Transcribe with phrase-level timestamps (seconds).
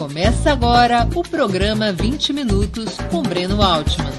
[0.00, 4.10] Começa agora o programa 20 Minutos com Breno Altman.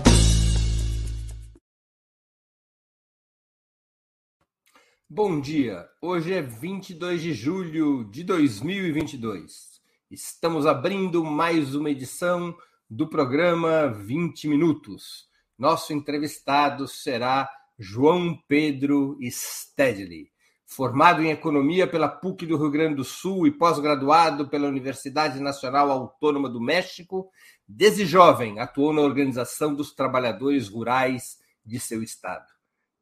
[5.10, 9.82] Bom dia, hoje é 22 de julho de 2022.
[10.12, 12.56] Estamos abrindo mais uma edição
[12.88, 15.28] do programa 20 Minutos.
[15.58, 20.31] Nosso entrevistado será João Pedro Stedley
[20.72, 25.92] formado em economia pela PUC do Rio Grande do Sul e pós-graduado pela Universidade Nacional
[25.92, 27.30] Autônoma do México,
[27.68, 32.46] desde jovem atuou na Organização dos Trabalhadores Rurais de seu estado.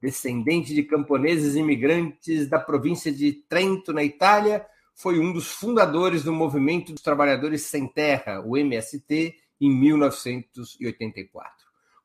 [0.02, 4.66] Descendente de camponeses imigrantes da província de Trento, na Itália,
[4.96, 11.54] foi um dos fundadores do Movimento dos Trabalhadores Sem Terra, o MST, em 1984.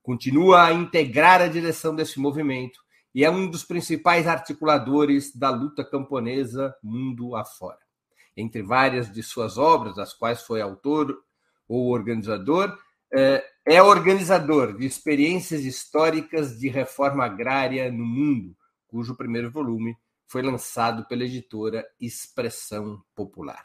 [0.03, 2.84] Continua a integrar a direção desse movimento
[3.15, 7.79] e é um dos principais articuladores da luta camponesa mundo afora.
[8.37, 11.17] Entre várias de suas obras, das quais foi autor
[11.69, 12.77] ou organizador,
[13.13, 18.57] é, é organizador de experiências históricas de reforma agrária no mundo,
[18.89, 23.65] cujo primeiro volume foi lançado pela editora Expressão Popular.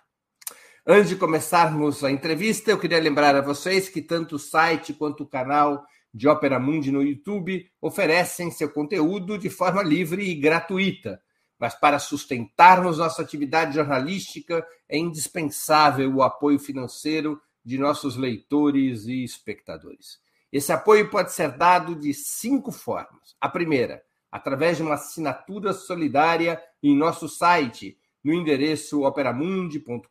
[0.86, 5.24] Antes de começarmos a entrevista, eu queria lembrar a vocês que tanto o site quanto
[5.24, 11.22] o canal de Opera Mundi no YouTube oferecem seu conteúdo de forma livre e gratuita.
[11.60, 19.24] Mas para sustentarmos nossa atividade jornalística é indispensável o apoio financeiro de nossos leitores e
[19.24, 20.20] espectadores.
[20.52, 23.36] Esse apoio pode ser dado de cinco formas.
[23.40, 30.10] A primeira, através de uma assinatura solidária em nosso site, no endereço operamundi.com.br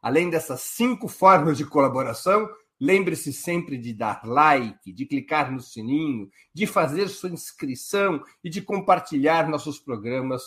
[0.00, 2.48] Além dessas cinco formas de colaboração,
[2.80, 8.60] Lembre-se sempre de dar like, de clicar no sininho, de fazer sua inscrição e de
[8.60, 10.42] compartilhar nossos programas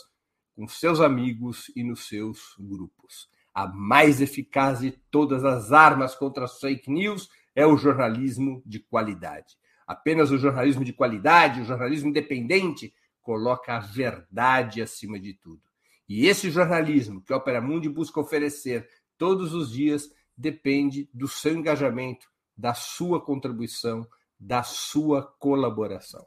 [0.58, 3.30] com seus amigos e nos seus grupos.
[3.54, 8.80] A mais eficaz de todas as armas contra as fake news é o jornalismo de
[8.80, 9.56] qualidade.
[9.86, 12.92] Apenas o jornalismo de qualidade, o jornalismo independente,
[13.22, 15.62] coloca a verdade acima de tudo.
[16.10, 21.54] E esse jornalismo que a Opera Mundi busca oferecer todos os dias depende do seu
[21.54, 22.26] engajamento,
[22.58, 24.08] da sua contribuição,
[24.40, 26.26] da sua colaboração.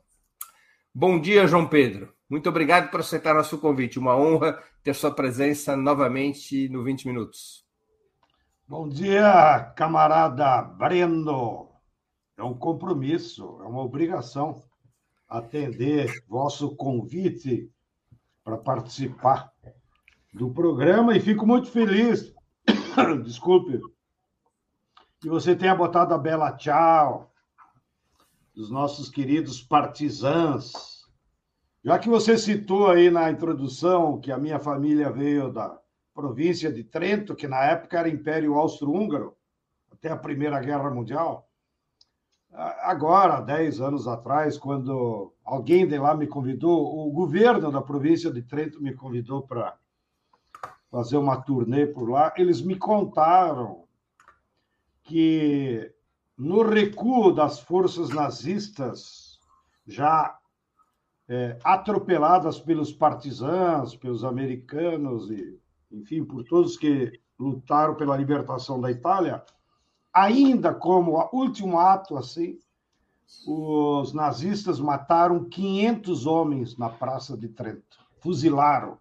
[0.95, 2.15] Bom dia, João Pedro.
[2.31, 3.99] Muito obrigado por aceitar nosso convite.
[3.99, 7.67] Uma honra ter sua presença novamente no 20 Minutos.
[8.69, 11.73] Bom dia, camarada Breno.
[12.37, 14.63] É um compromisso, é uma obrigação
[15.29, 17.69] atender vosso convite
[18.45, 19.53] para participar
[20.33, 22.33] do programa e fico muito feliz,
[23.25, 23.81] desculpe,
[25.21, 27.33] que você tenha botado a bela tchau
[28.55, 30.90] dos nossos queridos partisãs.
[31.83, 35.79] Já que você citou aí na introdução que a minha família veio da
[36.15, 39.35] província de Trento, que na época era Império Austro-Húngaro,
[39.91, 41.49] até a Primeira Guerra Mundial.
[42.53, 48.43] Agora, dez anos atrás, quando alguém de lá me convidou, o governo da província de
[48.43, 49.79] Trento me convidou para
[50.91, 53.85] fazer uma turnê por lá, eles me contaram
[55.05, 55.95] que
[56.37, 59.39] no recuo das forças nazistas,
[59.87, 60.40] já
[61.31, 65.57] é, atropeladas pelos partisãos, pelos americanos e,
[65.93, 69.41] enfim, por todos que lutaram pela libertação da Itália,
[70.13, 72.59] ainda como último ato assim,
[73.47, 78.99] os nazistas mataram 500 homens na Praça de Trento, fuzilaram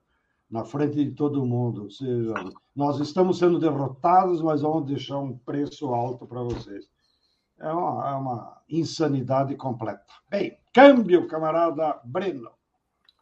[0.47, 1.85] na frente de todo mundo.
[1.85, 2.35] Ou seja,
[2.75, 6.87] nós estamos sendo derrotados, mas vamos deixar um preço alto para vocês
[7.59, 10.05] é uma, é uma insanidade completa.
[10.29, 12.51] Bem, câmbio, camarada Breno.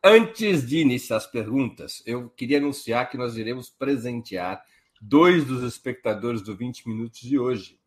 [0.04, 4.64] Antes de iniciar as perguntas, eu queria anunciar que nós iremos presentear
[5.02, 7.80] dois dos espectadores do 20 Minutos de hoje.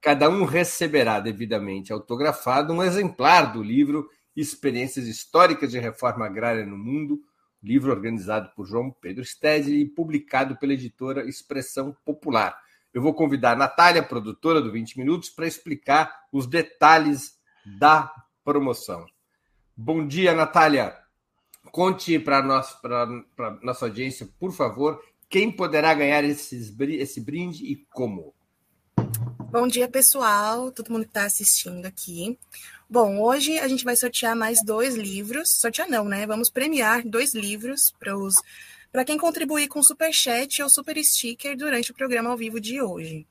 [0.00, 6.76] Cada um receberá devidamente autografado um exemplar do livro Experiências Históricas de Reforma Agrária no
[6.76, 7.22] Mundo,
[7.62, 12.54] livro organizado por João Pedro Stedley e publicado pela editora Expressão Popular.
[12.94, 17.36] Eu vou convidar a Natália, produtora do 20 Minutos, para explicar os detalhes
[17.66, 18.08] da
[18.44, 19.04] promoção.
[19.76, 20.96] Bom dia, Natália.
[21.72, 28.32] Conte para a nossa audiência, por favor, quem poderá ganhar esses, esse brinde e como.
[29.50, 32.38] Bom dia, pessoal, todo mundo que está assistindo aqui.
[32.88, 35.50] Bom, hoje a gente vai sortear mais dois livros.
[35.60, 36.28] Sortear não, né?
[36.28, 38.34] Vamos premiar dois livros para os
[38.94, 42.80] para quem contribuir com super chat ou super sticker durante o programa ao vivo de
[42.80, 43.26] hoje.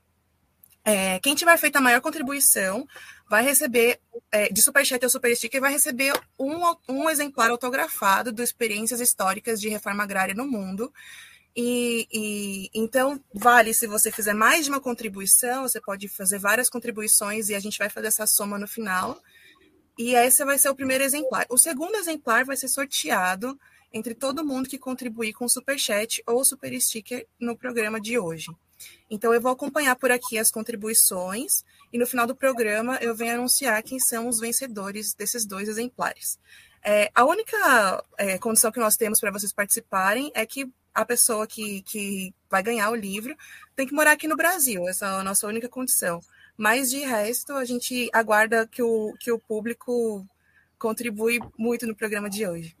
[0.84, 2.86] É, quem tiver feito a maior contribuição
[3.30, 3.98] vai receber,
[4.30, 9.58] é, de Superchat ou Super Sticker, vai receber um, um exemplar autografado do Experiências Históricas
[9.58, 10.92] de Reforma Agrária no Mundo.
[11.56, 16.68] E, e, então vale se você fizer mais de uma contribuição, você pode fazer várias
[16.68, 19.18] contribuições e a gente vai fazer essa soma no final.
[19.98, 21.46] E esse vai ser o primeiro exemplar.
[21.48, 23.58] O segundo exemplar vai ser sorteado
[23.94, 28.48] entre todo mundo que contribuir com super chat ou super sticker no programa de hoje.
[29.08, 33.34] Então eu vou acompanhar por aqui as contribuições e no final do programa eu venho
[33.34, 36.40] anunciar quem são os vencedores desses dois exemplares.
[36.82, 41.46] É, a única é, condição que nós temos para vocês participarem é que a pessoa
[41.46, 43.34] que, que vai ganhar o livro
[43.76, 44.88] tem que morar aqui no Brasil.
[44.88, 46.20] Essa é a nossa única condição.
[46.56, 50.26] Mas de resto, a gente aguarda que o, que o público
[50.78, 52.76] contribui muito no programa de hoje.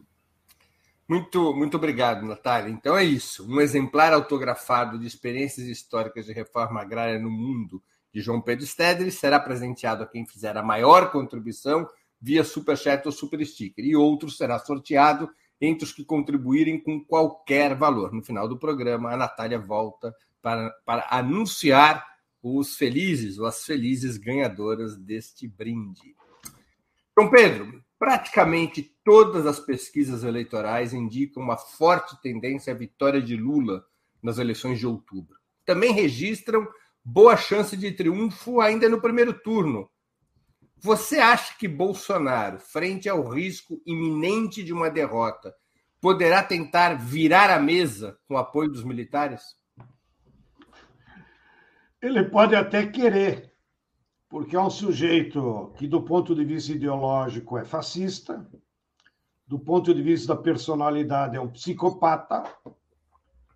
[1.06, 2.70] Muito, muito obrigado, Natália.
[2.70, 3.46] Então é isso.
[3.46, 9.10] Um exemplar autografado de experiências históricas de reforma agrária no mundo de João Pedro Stedley
[9.10, 11.86] será presenteado a quem fizer a maior contribuição
[12.20, 13.84] via Superchat ou Super Sticker.
[13.84, 15.28] E outro será sorteado
[15.60, 18.12] entre os que contribuírem com qualquer valor.
[18.12, 22.04] No final do programa, a Natália volta para, para anunciar
[22.42, 26.14] os felizes ou as felizes ganhadoras deste brinde.
[27.16, 33.82] João Pedro, praticamente todas as pesquisas eleitorais indicam uma forte tendência à vitória de Lula
[34.22, 35.38] nas eleições de outubro.
[35.64, 36.68] Também registram
[37.02, 39.88] boa chance de triunfo ainda no primeiro turno.
[40.76, 45.54] Você acha que Bolsonaro, frente ao risco iminente de uma derrota,
[45.98, 49.40] poderá tentar virar a mesa com o apoio dos militares?
[52.02, 53.53] Ele pode até querer,
[54.34, 58.44] porque é um sujeito que, do ponto de vista ideológico, é fascista,
[59.46, 62.42] do ponto de vista da personalidade, é um psicopata,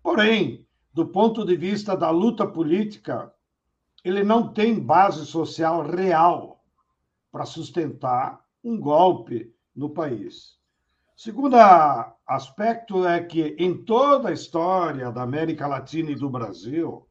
[0.01, 3.29] porém, do ponto de vista da luta política,
[4.05, 6.63] ele não tem base social real
[7.29, 10.57] para sustentar um golpe no país.
[11.13, 11.57] Segundo
[12.25, 17.05] aspecto é que em toda a história da América Latina e do Brasil,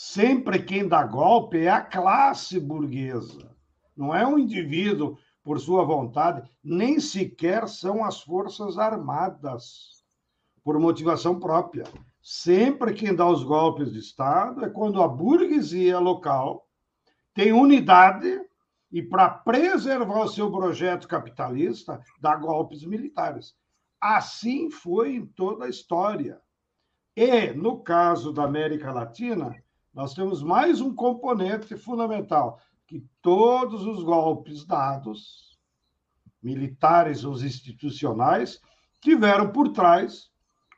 [0.00, 3.50] sempre quem dá golpe é a classe burguesa,
[3.96, 10.04] não é um indivíduo por sua vontade, nem sequer são as forças armadas
[10.62, 11.82] por motivação própria.
[12.22, 16.68] Sempre quem dá os golpes de Estado é quando a burguesia local
[17.34, 18.40] tem unidade
[18.92, 23.56] e, para preservar o seu projeto capitalista, dá golpes militares.
[24.00, 26.40] Assim foi em toda a história.
[27.16, 29.56] E, no caso da América Latina,
[29.98, 35.58] nós temos mais um componente fundamental, que todos os golpes dados,
[36.40, 38.60] militares ou institucionais,
[39.00, 40.30] tiveram por trás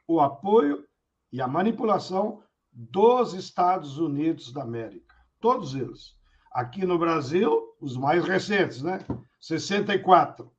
[0.08, 0.88] o apoio
[1.30, 2.42] e a manipulação
[2.72, 5.14] dos Estados Unidos da América.
[5.38, 6.16] Todos eles.
[6.50, 9.04] Aqui no Brasil, os mais recentes, né?
[9.38, 10.50] 64.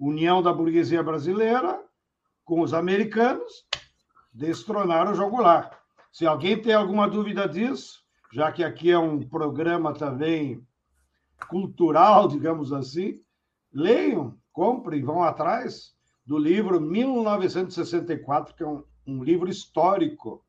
[0.00, 1.78] União da Burguesia Brasileira
[2.42, 3.66] com os americanos
[4.32, 5.81] destronaram o jogo lá.
[6.12, 10.62] Se alguém tem alguma dúvida disso, já que aqui é um programa também
[11.48, 13.18] cultural, digamos assim,
[13.72, 15.94] leiam, comprem, vão atrás
[16.26, 20.44] do livro 1964, que é um, um livro histórico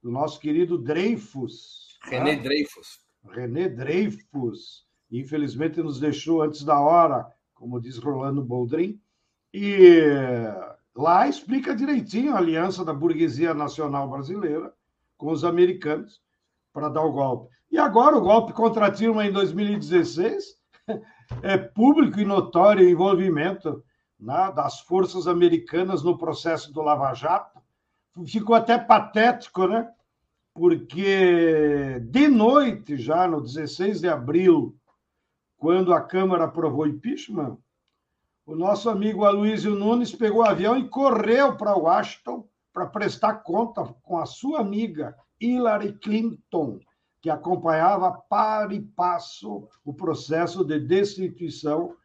[0.00, 1.98] do nosso querido Dreyfus.
[2.04, 2.42] René tá?
[2.44, 3.00] Dreyfus.
[3.28, 4.86] René Dreyfus.
[5.10, 9.00] Infelizmente nos deixou antes da hora, como diz Rolando Boldrin.
[9.52, 10.00] E
[10.94, 14.72] lá explica direitinho a aliança da burguesia nacional brasileira
[15.18, 16.22] com os americanos
[16.72, 17.54] para dar o golpe.
[17.70, 20.56] E agora o golpe contra Dilma em 2016
[21.42, 23.84] é público e notório o envolvimento
[24.18, 27.60] né, das forças americanas no processo do Lava Jato.
[28.26, 29.88] Ficou até patético, né?
[30.54, 34.74] Porque de noite, já no 16 de abril,
[35.56, 37.58] quando a Câmara aprovou impeachment,
[38.46, 42.48] o nosso amigo Aloysio Nunes pegou o avião e correu para Washington
[42.78, 46.78] para prestar conta com a sua amiga Hillary Clinton,
[47.20, 51.96] que acompanhava para e passo o processo de destituição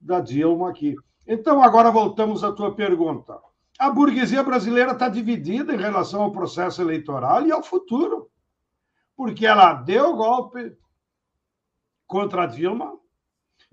[0.00, 0.94] da Dilma aqui.
[1.26, 3.40] Então, agora voltamos à tua pergunta.
[3.76, 8.30] a burguesia brasileira está dividida em relação ao processo eleitoral e ao futuro,
[9.16, 10.76] porque ela deu golpe
[12.06, 12.96] contra a Dilma,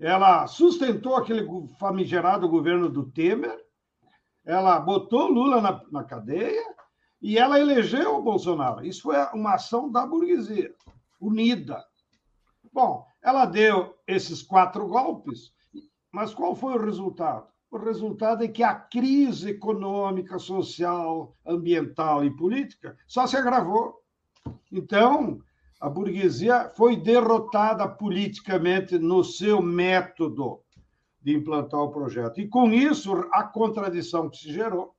[0.00, 1.46] ela sustentou aquele
[1.78, 3.67] famigerado governo do Temer,
[4.48, 6.74] ela botou Lula na, na cadeia
[7.20, 8.84] e ela elegeu o Bolsonaro.
[8.84, 10.74] Isso foi uma ação da burguesia,
[11.20, 11.84] unida.
[12.72, 15.52] Bom, ela deu esses quatro golpes,
[16.10, 17.46] mas qual foi o resultado?
[17.70, 24.00] O resultado é que a crise econômica, social, ambiental e política só se agravou.
[24.72, 25.42] Então,
[25.78, 30.62] a burguesia foi derrotada politicamente no seu método
[31.20, 32.40] de implantar o projeto.
[32.40, 34.94] E com isso, a contradição que se gerou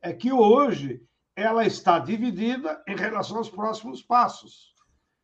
[0.00, 1.02] é que hoje
[1.34, 4.74] ela está dividida em relação aos próximos passos.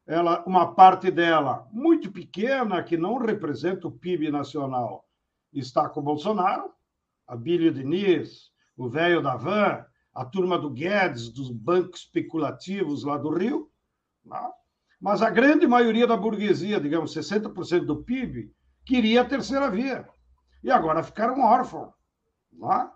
[0.06, 5.08] Ela, uma parte dela muito pequena, que não representa o PIB nacional,
[5.52, 6.70] está com Bolsonaro,
[7.26, 13.16] a Bílio Diniz, o velho da Van, a turma do Guedes, dos bancos especulativos lá
[13.16, 13.70] do Rio,
[14.24, 14.50] né?
[15.00, 18.52] mas a grande maioria da burguesia, digamos 60% do PIB,
[18.84, 20.06] queria a terceira via.
[20.62, 21.92] E agora ficaram órfãos.
[22.52, 22.90] Né?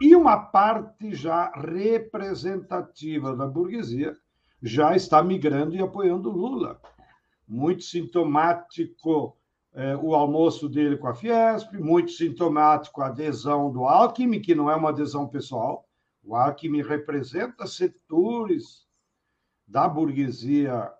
[0.00, 4.16] E uma parte já representativa da burguesia
[4.62, 6.80] já está migrando e apoiando Lula.
[7.46, 9.36] Muito sintomático
[9.76, 14.70] é, o almoço dele com a Fiesp, muito sintomático a adesão do Alckmin, que não
[14.70, 15.86] é uma adesão pessoal.
[16.24, 18.86] O Alckmin representa setores
[19.68, 20.90] da burguesia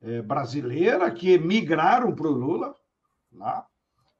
[0.00, 2.74] é, brasileira que migraram para o Lula.
[3.30, 3.62] Né?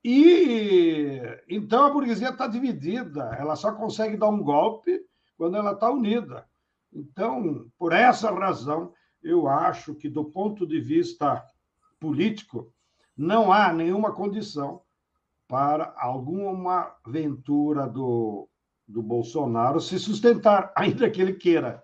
[0.05, 5.01] E então a burguesia está dividida, ela só consegue dar um golpe
[5.37, 6.47] quando ela está unida.
[6.93, 8.93] Então, por essa razão,
[9.23, 11.43] eu acho que, do ponto de vista
[11.99, 12.73] político,
[13.17, 14.83] não há nenhuma condição
[15.47, 18.49] para alguma aventura do,
[18.87, 21.83] do Bolsonaro se sustentar, ainda que ele queira.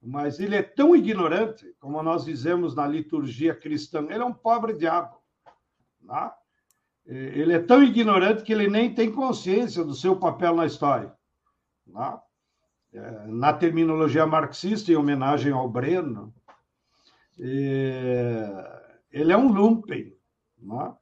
[0.00, 4.74] Mas ele é tão ignorante, como nós dizemos na liturgia cristã, ele é um pobre
[4.74, 5.16] diabo.
[6.00, 6.32] Né?
[7.06, 11.12] É, ele é tão ignorante que ele nem tem consciência do seu papel na história.
[12.92, 16.32] É, na terminologia marxista, em homenagem ao Breno,
[17.40, 20.14] é, ele é um lumpen.
[20.58, 20.94] Né?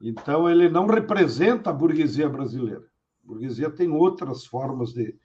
[0.00, 2.84] Então, ele não representa a burguesia brasileira.
[3.24, 5.16] A burguesia tem outras formas de,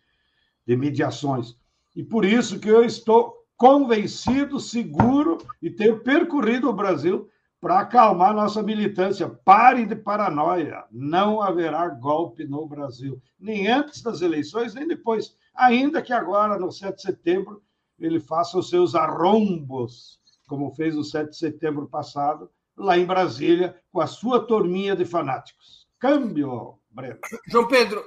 [0.65, 1.57] de mediações.
[1.95, 7.29] E por isso que eu estou convencido, seguro e tenho percorrido o Brasil
[7.61, 9.29] para acalmar nossa militância.
[9.29, 10.85] Parem de paranoia.
[10.91, 15.35] Não haverá golpe no Brasil, nem antes das eleições, nem depois.
[15.53, 17.61] Ainda que agora, no 7 de setembro,
[17.99, 23.75] ele faça os seus arrombos, como fez no 7 de setembro passado, lá em Brasília,
[23.91, 25.87] com a sua turminha de fanáticos.
[25.99, 27.19] Câmbio, Breno.
[27.47, 28.01] João Pedro,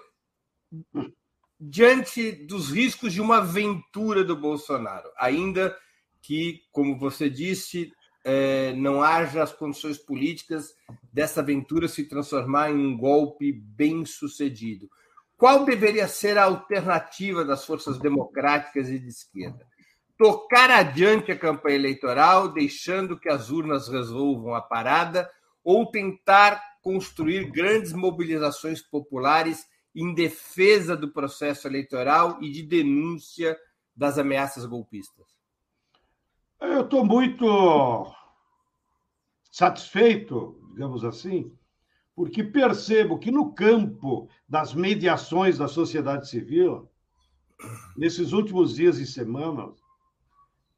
[1.61, 5.77] diante dos riscos de uma aventura do Bolsonaro, ainda
[6.23, 7.93] que, como você disse,
[8.25, 10.75] é, não haja as condições políticas
[11.13, 14.89] dessa aventura se transformar em um golpe bem sucedido.
[15.37, 19.67] Qual deveria ser a alternativa das forças democráticas e de esquerda?
[20.17, 25.29] Tocar adiante a campanha eleitoral, deixando que as urnas resolvam a parada,
[25.65, 33.59] ou tentar construir grandes mobilizações populares em defesa do processo eleitoral e de denúncia
[33.97, 35.42] das ameaças golpistas?
[36.63, 38.15] Eu estou muito
[39.51, 41.53] satisfeito, digamos assim,
[42.15, 46.89] porque percebo que no campo das mediações da sociedade civil,
[47.97, 49.75] nesses últimos dias e semanas,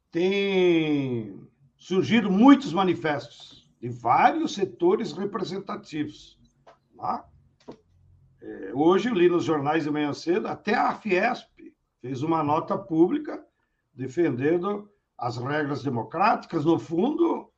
[0.09, 1.39] tem
[1.77, 6.39] surgido muitos manifestos de vários setores representativos.
[6.97, 7.29] Tá?
[8.41, 11.47] É, hoje, eu li nos jornais de manhã cedo, até a Fiesp
[12.01, 13.45] fez uma nota pública
[13.93, 17.49] defendendo as regras democráticas, no fundo,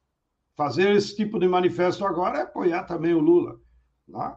[0.55, 3.59] fazer esse tipo de manifesto agora é apoiar também o Lula.
[4.07, 4.35] Né?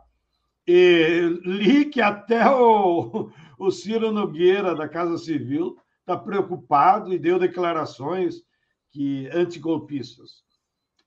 [0.67, 7.39] E li que até o, o Ciro Nogueira, da Casa Civil, está preocupado e deu
[7.39, 8.43] declarações
[8.91, 10.43] que antigolpistas.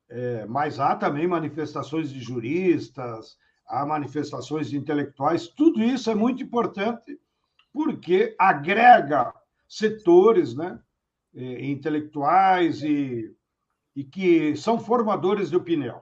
[0.10, 6.44] É, mas há também manifestações de juristas, há manifestações de intelectuais, tudo isso é muito
[6.44, 7.20] importante
[7.72, 9.34] porque agrega
[9.68, 10.80] setores, né?
[11.36, 13.36] Eh, intelectuais e,
[13.96, 16.00] e que são formadores de opinião.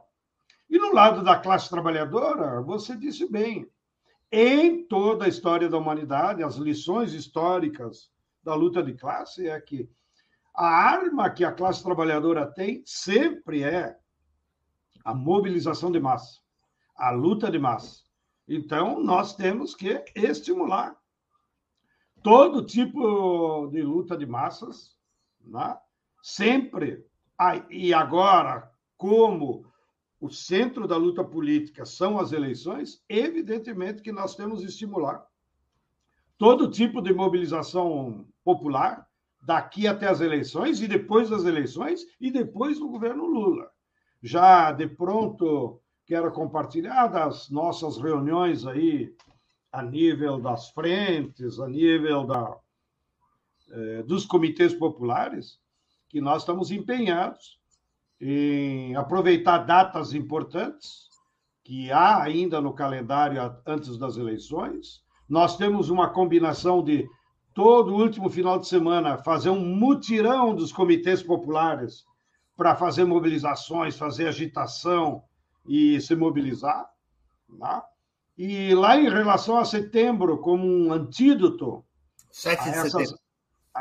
[0.70, 3.66] E no lado da classe trabalhadora, você disse bem,
[4.30, 8.12] em toda a história da humanidade, as lições históricas
[8.44, 9.90] da luta de classe é que
[10.54, 13.98] a arma que a classe trabalhadora tem sempre é
[15.06, 16.42] a mobilização de massa,
[16.94, 18.02] a luta de massa.
[18.46, 20.94] Então, nós temos que estimular
[22.22, 25.00] todo tipo de luta de massas,
[25.46, 25.78] né?
[26.22, 27.06] sempre.
[27.70, 29.66] E agora, como
[30.20, 35.26] o centro da luta política são as eleições, evidentemente que nós temos que estimular
[36.38, 39.08] todo tipo de mobilização popular
[39.42, 43.70] daqui até as eleições e depois das eleições e depois do governo Lula.
[44.22, 49.16] Já de pronto quero compartilhar das nossas reuniões aí
[49.72, 52.58] a nível das frentes, a nível da,
[54.06, 55.60] dos comitês populares,
[56.10, 57.60] que nós estamos empenhados
[58.20, 61.10] em aproveitar datas importantes
[61.64, 65.02] que há ainda no calendário antes das eleições.
[65.28, 67.08] Nós temos uma combinação de
[67.54, 72.06] todo o último final de semana fazer um mutirão dos comitês populares
[72.56, 75.24] para fazer mobilizações, fazer agitação
[75.66, 76.90] e se mobilizar.
[77.50, 77.82] Né?
[78.38, 81.84] E lá em relação a setembro, como um antídoto.
[82.30, 83.21] 7 de essas, setembro.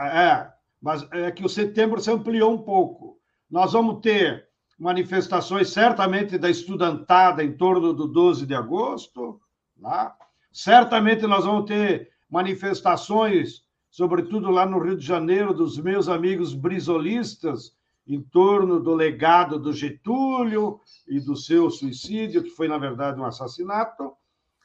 [0.06, 3.18] É, mas é que o setembro se ampliou um pouco.
[3.50, 9.40] Nós vamos ter manifestações, certamente, da estudantada em torno do 12 de agosto.
[9.76, 10.10] Né?
[10.50, 17.76] Certamente nós vamos ter manifestações, sobretudo lá no Rio de Janeiro, dos meus amigos brisolistas,
[18.06, 23.24] em torno do legado do Getúlio e do seu suicídio, que foi, na verdade, um
[23.24, 24.12] assassinato.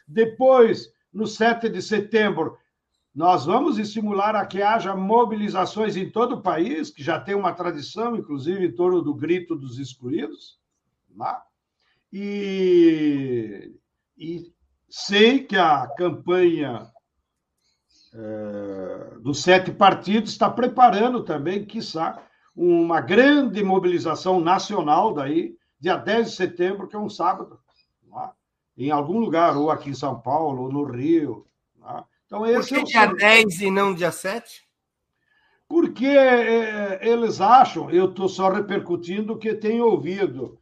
[0.08, 2.58] Depois, no 7 de setembro,
[3.16, 7.54] nós vamos estimular a que haja mobilizações em todo o país, que já tem uma
[7.54, 10.60] tradição, inclusive, em torno do grito dos excluídos.
[12.12, 13.74] E,
[14.18, 14.52] e
[14.90, 16.92] sei que a campanha
[18.14, 22.22] é, dos sete partidos está preparando também, quiçá,
[22.54, 27.60] uma grande mobilização nacional daí, dia 10 de setembro, que é um sábado
[28.78, 31.48] em algum lugar, ou aqui em São Paulo, ou no Rio.
[32.26, 34.66] Então, esse Por que é dia 10 e não dia 7?
[35.68, 40.60] Porque é, eles acham, eu estou só repercutindo o que tenho ouvido,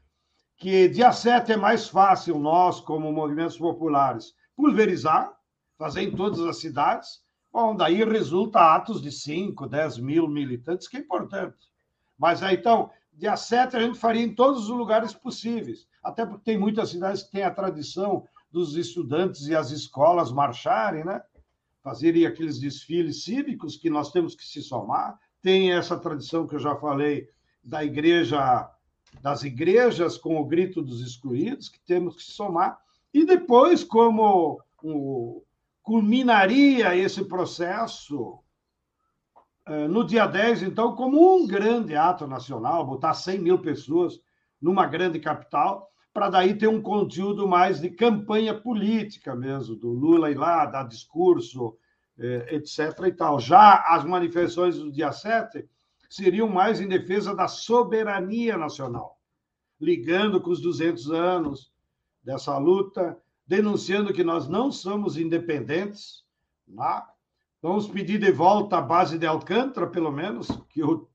[0.58, 5.34] que dia 7 é mais fácil nós, como movimentos populares, pulverizar,
[5.78, 7.22] fazer em todas as cidades,
[7.52, 11.72] bom, daí resulta atos de 5, 10 mil militantes, que é importante.
[12.18, 16.44] Mas aí, então, dia 7 a gente faria em todos os lugares possíveis até porque
[16.44, 21.24] tem muitas cidades que têm a tradição dos estudantes e as escolas marcharem, né?
[21.84, 25.20] Fazerem aqueles desfiles cívicos que nós temos que se somar.
[25.42, 27.30] Tem essa tradição que eu já falei
[27.62, 28.72] da igreja,
[29.22, 32.80] das igrejas com o grito dos excluídos, que temos que se somar.
[33.14, 34.64] E depois, como
[35.84, 38.40] culminaria esse processo
[39.66, 44.20] eh, no dia 10, então, como um grande ato nacional, botar 100 mil pessoas
[44.62, 50.30] numa grande capital, para daí ter um conteúdo mais de campanha política mesmo, do Lula
[50.30, 51.76] ir lá, dar discurso,
[52.20, 52.80] é, etc.
[53.08, 53.40] e tal.
[53.40, 55.68] Já as manifestações do dia 7
[56.08, 59.20] seriam mais em defesa da soberania nacional,
[59.82, 61.74] ligando com os 200 anos
[62.24, 66.24] dessa luta, denunciando que nós não somos independentes.
[66.68, 67.04] Né?
[67.60, 71.08] Vamos pedir de volta a base de Alcântara, pelo menos, que, o,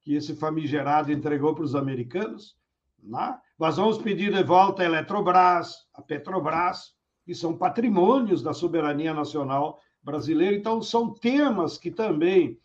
[0.00, 2.56] que esse famigerado entregou para os americanos.
[3.00, 3.38] Né?
[3.62, 9.80] Nós vamos pedir de volta a Eletrobras, a Petrobras, que são patrimônios da soberania nacional
[10.02, 10.56] brasileira.
[10.56, 12.58] Então, são temas que também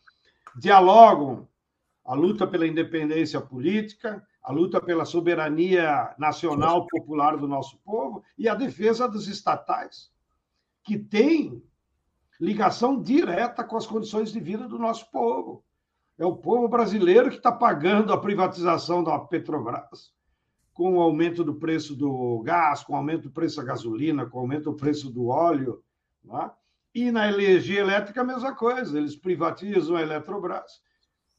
[0.59, 1.47] dialogam
[2.03, 8.49] a luta pela independência política, a luta pela soberania nacional popular do nosso povo e
[8.49, 10.09] a defesa dos estatais,
[10.83, 11.61] que tem
[12.41, 15.63] ligação direta com as condições de vida do nosso povo.
[16.17, 20.16] É o povo brasileiro que está pagando a privatização da Petrobras
[20.77, 24.37] com o aumento do preço do gás, com o aumento do preço da gasolina, com
[24.37, 25.83] o aumento do preço do óleo.
[26.23, 26.51] Né?
[26.93, 30.79] E na energia elétrica, a mesma coisa, eles privatizam a Eletrobras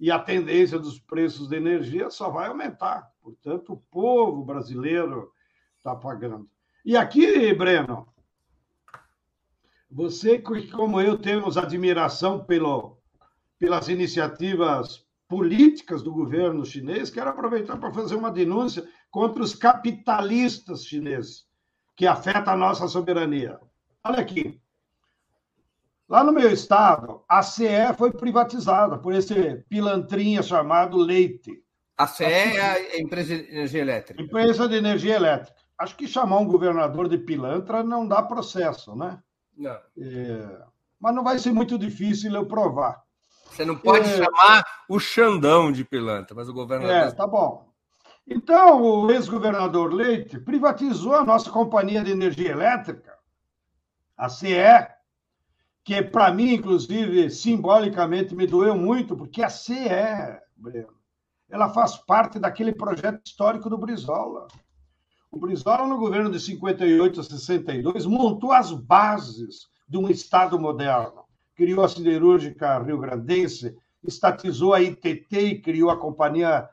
[0.01, 3.13] e a tendência dos preços de energia só vai aumentar.
[3.23, 5.31] Portanto, o povo brasileiro
[5.77, 6.51] está pagando.
[6.85, 8.09] E aqui, Breno,
[9.89, 12.99] você, como eu, temos admiração pelo,
[13.57, 20.85] pelas iniciativas políticas do governo chinês, quero aproveitar para fazer uma denúncia contra os capitalistas
[20.85, 21.47] chineses,
[21.97, 23.59] que afeta a nossa soberania.
[24.05, 24.61] Olha aqui.
[26.09, 31.63] Lá no meu estado, a CE foi privatizada por esse pilantrinha chamado Leite.
[31.97, 34.23] A CE é a empresa de energia elétrica.
[34.23, 35.59] Empresa de energia elétrica.
[35.77, 39.21] Acho que chamar um governador de pilantra não dá processo, né?
[39.57, 39.79] Não.
[39.99, 40.63] É...
[40.99, 43.03] Mas não vai ser muito difícil eu provar.
[43.51, 44.17] Você não pode é...
[44.17, 46.95] chamar o Xandão de pilantra, mas o governador.
[46.95, 47.68] É, tá bom.
[48.31, 53.17] Então, o ex-governador Leite privatizou a nossa companhia de energia elétrica,
[54.15, 54.87] a CE,
[55.83, 59.89] que para mim, inclusive, simbolicamente me doeu muito, porque a CE,
[60.55, 60.93] Breno,
[61.49, 64.47] ela faz parte daquele projeto histórico do Brizola.
[65.31, 71.25] O Brizola, no governo de 58 a 62, montou as bases de um Estado moderno.
[71.55, 76.69] Criou a siderúrgica rio-grandense, estatizou a ITT e criou a Companhia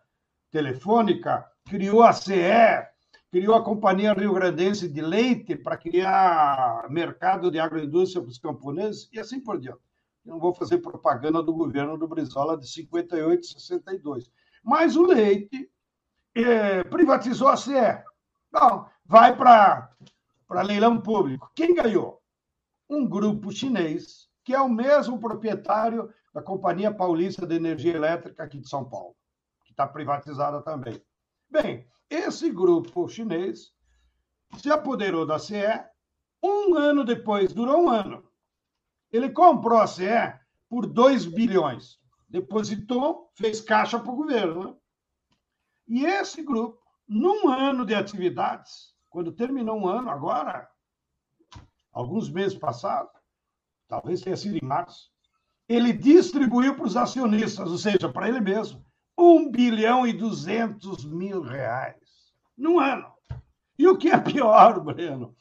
[0.55, 2.87] Telefônica, criou a CE,
[3.29, 9.19] criou a Companhia Rio-Grandense de Leite para criar mercado de agroindústria para os camponeses e
[9.19, 9.81] assim por diante.
[10.25, 14.31] Eu não vou fazer propaganda do governo do Brizola de 58 e 62.
[14.63, 15.69] Mas o leite
[16.33, 18.01] é, privatizou a CE.
[18.49, 19.91] Não, vai para
[20.63, 21.51] leilão público.
[21.53, 22.21] Quem ganhou?
[22.89, 28.57] Um grupo chinês, que é o mesmo proprietário da Companhia Paulista de Energia Elétrica aqui
[28.57, 29.17] de São Paulo,
[29.75, 31.01] está privatizada também.
[31.49, 33.73] Bem, esse grupo chinês
[34.57, 35.83] se apoderou da CE
[36.41, 38.23] um ano depois, durou um ano.
[39.11, 40.33] Ele comprou a CE
[40.69, 44.63] por 2 bilhões, depositou, fez caixa para o governo.
[44.63, 44.75] Né?
[45.87, 50.69] E esse grupo, num ano de atividades, quando terminou um ano, agora,
[51.91, 53.11] alguns meses passados,
[53.87, 55.11] talvez tenha sido em março,
[55.67, 58.84] ele distribuiu para os acionistas, ou seja, para ele mesmo,
[59.17, 61.95] 1 bilhão e 200 mil reais
[62.57, 63.11] num ano.
[63.77, 65.35] E o que é pior, Breno?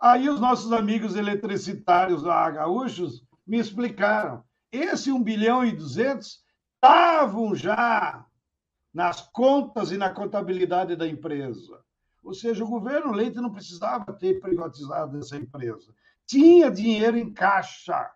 [0.00, 4.44] Aí os nossos amigos eletricitários lá, gaúchos, me explicaram.
[4.70, 6.42] Esse 1 bilhão e 200
[6.74, 8.26] estavam já
[8.92, 11.80] nas contas e na contabilidade da empresa.
[12.22, 15.94] Ou seja, o governo Leite não precisava ter privatizado essa empresa.
[16.26, 18.10] Tinha dinheiro em caixa.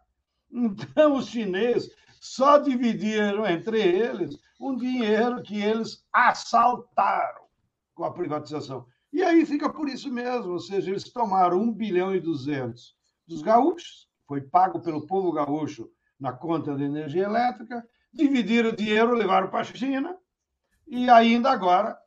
[0.50, 7.42] Então, os chineses só dividiram entre eles um dinheiro que eles assaltaram
[7.94, 8.86] com a privatização.
[9.12, 13.42] E aí fica por isso mesmo, ou seja, eles tomaram 1 bilhão e 200 dos
[13.42, 19.48] gaúchos, foi pago pelo povo gaúcho na conta de energia elétrica, dividiram o dinheiro, levaram
[19.48, 20.16] para a China
[20.86, 21.98] e ainda agora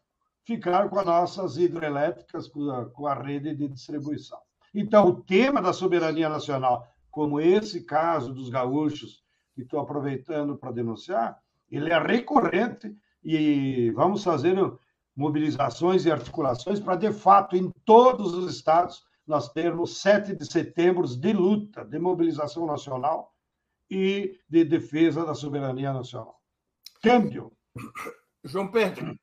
[0.44, 4.40] ficaram com as nossas hidrelétricas, com a, com a rede de distribuição.
[4.74, 10.72] Então, o tema da soberania nacional, como esse caso dos gaúchos, que estou aproveitando para
[10.72, 11.38] denunciar,
[11.70, 14.56] ele é recorrente e vamos fazer
[15.16, 21.08] mobilizações e articulações para, de fato, em todos os estados, nós termos 7 de setembro
[21.08, 23.34] de luta, de mobilização nacional
[23.90, 26.40] e de defesa da soberania nacional.
[27.02, 27.52] Câmbio.
[28.44, 29.18] João Pedro,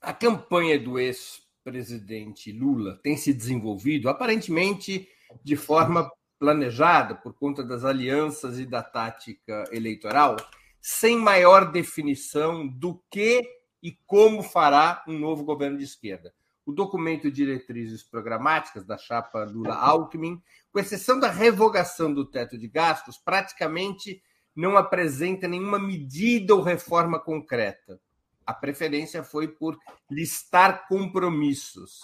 [0.00, 5.08] a campanha do ex-presidente Lula tem se desenvolvido aparentemente
[5.42, 10.36] de forma planejada por conta das alianças e da tática eleitoral
[10.80, 13.46] sem maior definição do que
[13.82, 16.32] e como fará um novo governo de esquerda.
[16.64, 23.18] O documento Diretrizes Programáticas da chapa Lula-Alckmin, com exceção da revogação do teto de gastos,
[23.18, 24.22] praticamente
[24.56, 28.00] não apresenta nenhuma medida ou reforma concreta.
[28.46, 29.78] A preferência foi por
[30.10, 32.00] listar compromissos.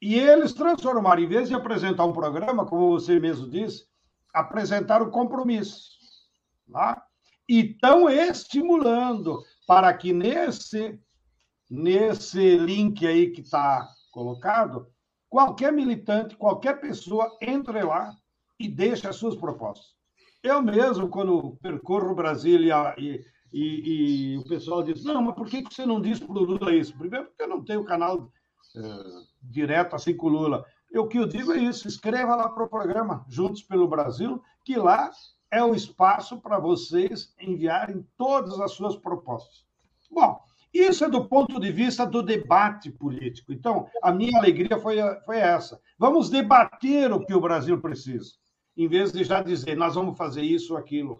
[0.00, 3.86] e eles transformaram, em vez de apresentar um programa, como você mesmo disse,
[4.32, 5.98] apresentaram compromisso.
[6.70, 7.02] Tá?
[7.48, 11.00] E estão estimulando para que nesse,
[11.70, 14.86] nesse link aí que está colocado,
[15.28, 18.16] Qualquer militante, qualquer pessoa entre lá
[18.58, 19.94] e deixe as suas propostas.
[20.42, 25.62] Eu mesmo, quando percorro Brasília e, e, e o pessoal diz: não, mas por que
[25.62, 26.96] você não diz para o Lula isso?
[26.96, 28.32] Primeiro, porque eu não tenho canal
[28.74, 28.80] é,
[29.42, 30.64] direto assim com o Lula.
[30.90, 34.76] Eu, que eu digo é isso: escreva lá para o programa Juntos pelo Brasil, que
[34.76, 35.10] lá
[35.50, 39.66] é o espaço para vocês enviarem todas as suas propostas.
[40.10, 40.40] Bom,
[40.72, 43.52] isso é do ponto de vista do debate político.
[43.52, 45.80] Então, a minha alegria foi, foi essa.
[45.98, 48.32] Vamos debater o que o Brasil precisa,
[48.76, 51.18] em vez de já dizer, nós vamos fazer isso ou aquilo.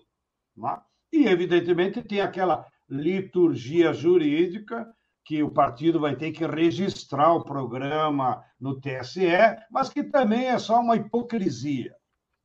[0.64, 0.80] É?
[1.12, 4.86] E, evidentemente, tem aquela liturgia jurídica
[5.24, 9.28] que o partido vai ter que registrar o programa no TSE,
[9.70, 11.94] mas que também é só uma hipocrisia,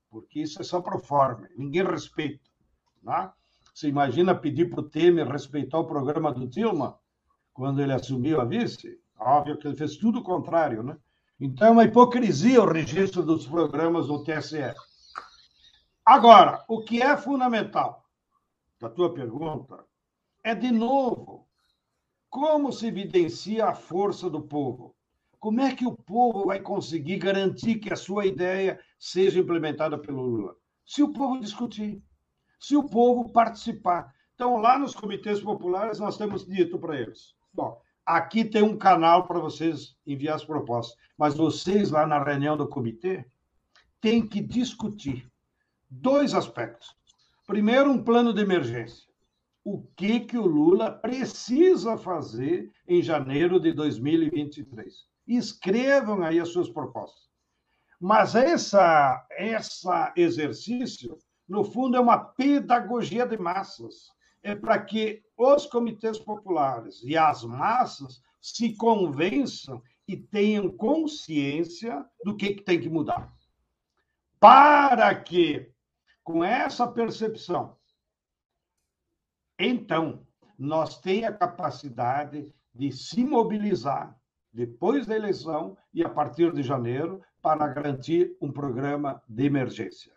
[0.10, 2.44] porque isso é só pro forma, ninguém respeita.
[3.02, 3.32] Né?
[3.74, 7.00] Você imagina pedir para o Temer respeitar o programa do Dilma
[7.52, 9.00] quando ele assumiu a vice?
[9.20, 10.96] Óbvio que ele fez tudo o contrário, né?
[11.40, 14.74] Então é uma hipocrisia o registro dos programas do TSE.
[16.06, 18.06] Agora, o que é fundamental
[18.80, 19.84] da tua pergunta
[20.44, 21.48] é, de novo,
[22.30, 24.96] como se evidencia a força do povo?
[25.40, 30.22] Como é que o povo vai conseguir garantir que a sua ideia seja implementada pelo
[30.22, 30.56] Lula?
[30.86, 32.04] Se o povo discutir
[32.64, 34.16] se o povo participar.
[34.36, 39.28] Então, lá nos comitês populares, nós temos dito para eles: bom, aqui tem um canal
[39.28, 43.26] para vocês enviar as propostas, mas vocês, lá na reunião do comitê,
[44.00, 45.30] têm que discutir
[45.90, 46.96] dois aspectos.
[47.46, 49.12] Primeiro, um plano de emergência.
[49.62, 55.06] O que, que o Lula precisa fazer em janeiro de 2023?
[55.28, 57.30] Escrevam aí as suas propostas.
[58.00, 61.18] Mas essa, essa exercício
[61.54, 64.12] no fundo, é uma pedagogia de massas.
[64.42, 72.36] É para que os comitês populares e as massas se convençam e tenham consciência do
[72.36, 73.32] que, que tem que mudar.
[74.40, 75.72] Para que,
[76.24, 77.78] com essa percepção,
[79.58, 80.26] então,
[80.58, 84.20] nós tenha a capacidade de se mobilizar
[84.52, 90.12] depois da eleição e a partir de janeiro para garantir um programa de emergência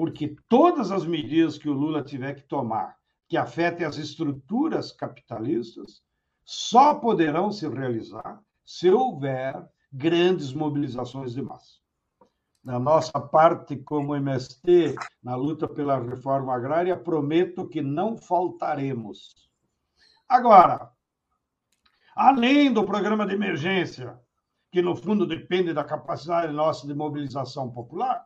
[0.00, 2.96] porque todas as medidas que o Lula tiver que tomar
[3.28, 6.00] que afetem as estruturas capitalistas
[6.42, 11.80] só poderão se realizar se houver grandes mobilizações de massa.
[12.64, 19.50] Na nossa parte, como MST, na luta pela reforma agrária, prometo que não faltaremos.
[20.26, 20.90] Agora,
[22.16, 24.18] além do programa de emergência,
[24.72, 28.24] que no fundo depende da capacidade nossa de mobilização popular,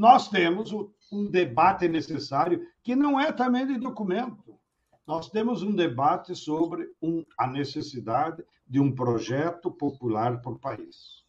[0.00, 0.72] nós temos
[1.12, 4.58] um debate necessário, que não é também de documento.
[5.06, 11.22] Nós temos um debate sobre um, a necessidade de um projeto popular para o país.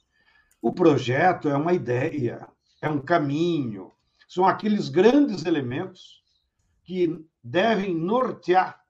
[0.62, 2.48] O projeto é uma ideia,
[2.82, 3.92] é um caminho,
[4.26, 6.24] são aqueles grandes elementos
[6.82, 8.82] que devem nortear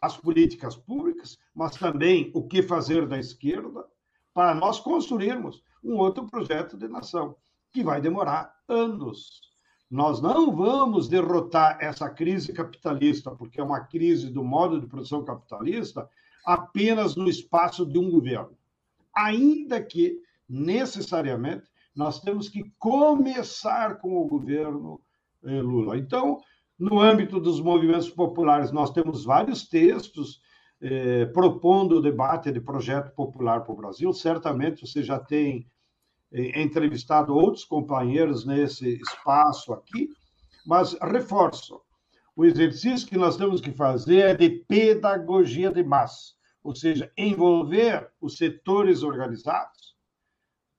[0.00, 3.84] as políticas públicas, mas também o que fazer da esquerda
[4.32, 7.34] para nós construirmos um outro projeto de nação
[7.72, 9.40] que vai demorar anos.
[9.90, 15.24] Nós não vamos derrotar essa crise capitalista, porque é uma crise do modo de produção
[15.24, 16.08] capitalista,
[16.46, 18.56] apenas no espaço de um governo.
[19.14, 25.00] Ainda que, necessariamente, nós temos que começar com o governo
[25.42, 25.98] eh, Lula.
[25.98, 26.40] Então,
[26.78, 30.40] no âmbito dos movimentos populares, nós temos vários textos
[30.80, 34.12] eh, propondo o debate de projeto popular para o Brasil.
[34.12, 35.66] Certamente você já tem
[36.32, 40.08] entrevistado outros companheiros nesse espaço aqui,
[40.64, 41.80] mas reforço:
[42.36, 48.10] o exercício que nós temos que fazer é de pedagogia de massa, ou seja, envolver
[48.20, 49.96] os setores organizados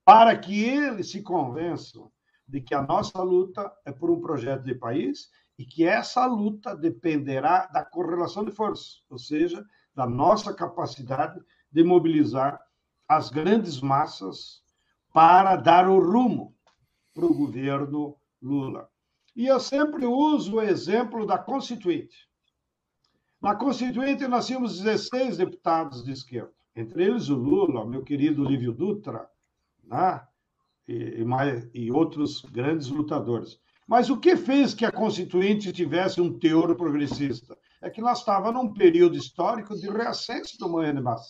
[0.04, 2.10] para que eles se convençam
[2.46, 6.74] de que a nossa luta é por um projeto de país e que essa luta
[6.74, 12.60] dependerá da correlação de forças, ou seja, da nossa capacidade de mobilizar
[13.08, 14.61] as grandes massas
[15.12, 16.54] para dar o rumo
[17.14, 18.88] para o governo Lula.
[19.36, 22.28] E eu sempre uso o exemplo da Constituinte.
[23.40, 28.72] Na Constituinte, nós tínhamos 16 deputados de esquerda, entre eles o Lula, meu querido Lívio
[28.72, 29.28] Dutra,
[29.84, 30.26] né?
[30.86, 33.58] e, mais, e outros grandes lutadores.
[33.86, 37.56] Mas o que fez que a Constituinte tivesse um teor progressista?
[37.80, 41.20] É que nós estávamos num período histórico de reascenso do movimento.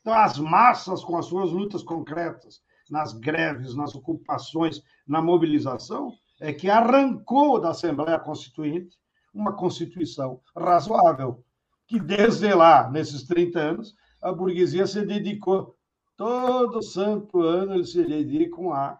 [0.00, 6.52] Então, as massas, com as suas lutas concretas, nas greves, nas ocupações, na mobilização, é
[6.52, 8.96] que arrancou da Assembleia Constituinte
[9.32, 11.44] uma Constituição razoável,
[11.86, 15.76] que desde lá, nesses 30 anos, a burguesia se dedicou,
[16.16, 18.98] todo santo ano eles se dedicam a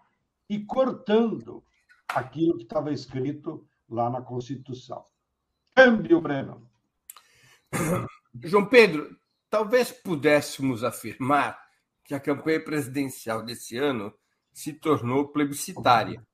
[0.49, 1.64] ir cortando
[2.09, 5.05] aquilo que estava escrito lá na Constituição.
[5.75, 6.68] Câmbio, Breno.
[8.44, 9.16] João Pedro,
[9.51, 11.65] talvez pudéssemos afirmar
[12.07, 14.14] que a campanha presidencial desse ano
[14.53, 16.25] se tornou plebiscitária,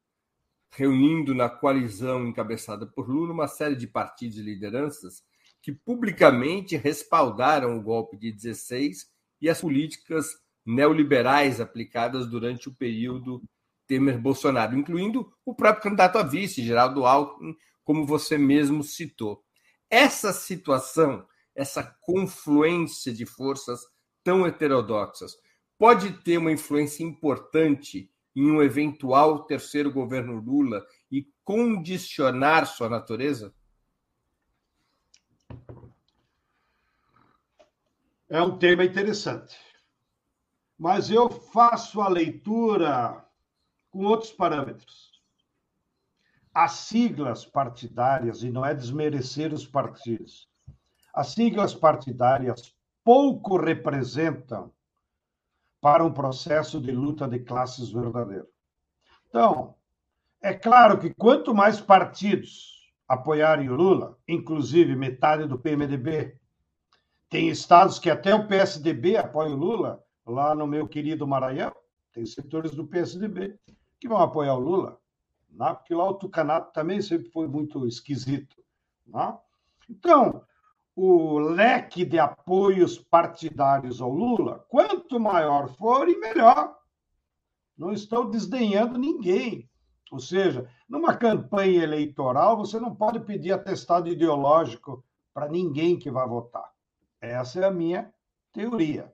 [0.71, 5.23] reunindo na coalizão encabeçada por Lula uma série de partidos e lideranças
[5.63, 10.27] que publicamente respaldaram o golpe de 16 e as políticas
[10.65, 13.43] neoliberais aplicadas durante o período
[13.87, 19.43] Temer-Bolsonaro, incluindo o próprio candidato a vice, Geraldo Alckmin, como você mesmo citou.
[19.91, 23.81] Essa situação, essa confluência de forças
[24.23, 25.35] tão heterodoxas,
[25.83, 33.53] pode ter uma influência importante em um eventual terceiro governo Lula e condicionar sua natureza?
[38.29, 39.59] É um tema interessante.
[40.79, 43.27] Mas eu faço a leitura
[43.91, 45.21] com outros parâmetros.
[46.55, 50.49] As siglas partidárias, e não é desmerecer os partidos,
[51.13, 54.73] as siglas partidárias pouco representam
[55.83, 58.47] para um processo de luta de classes verdadeiro.
[59.29, 59.75] Então,
[60.41, 66.39] é claro que quanto mais partidos apoiarem o Lula, inclusive metade do PMDB,
[67.29, 71.75] tem estados que até o PSDB apoia o Lula, lá no meu querido Maranhão,
[72.13, 73.59] tem setores do PSDB
[73.99, 75.01] que vão apoiar o Lula,
[75.51, 75.75] né?
[75.75, 78.57] porque lá o Tucanato também sempre foi muito esquisito.
[79.05, 79.37] Né?
[79.91, 80.45] Então,
[80.95, 86.77] o leque de apoios partidários ao Lula, quanto maior for, e melhor.
[87.77, 89.69] Não estou desdenhando ninguém.
[90.11, 95.03] Ou seja, numa campanha eleitoral, você não pode pedir atestado ideológico
[95.33, 96.71] para ninguém que vai votar.
[97.21, 98.13] Essa é a minha
[98.53, 99.11] teoria.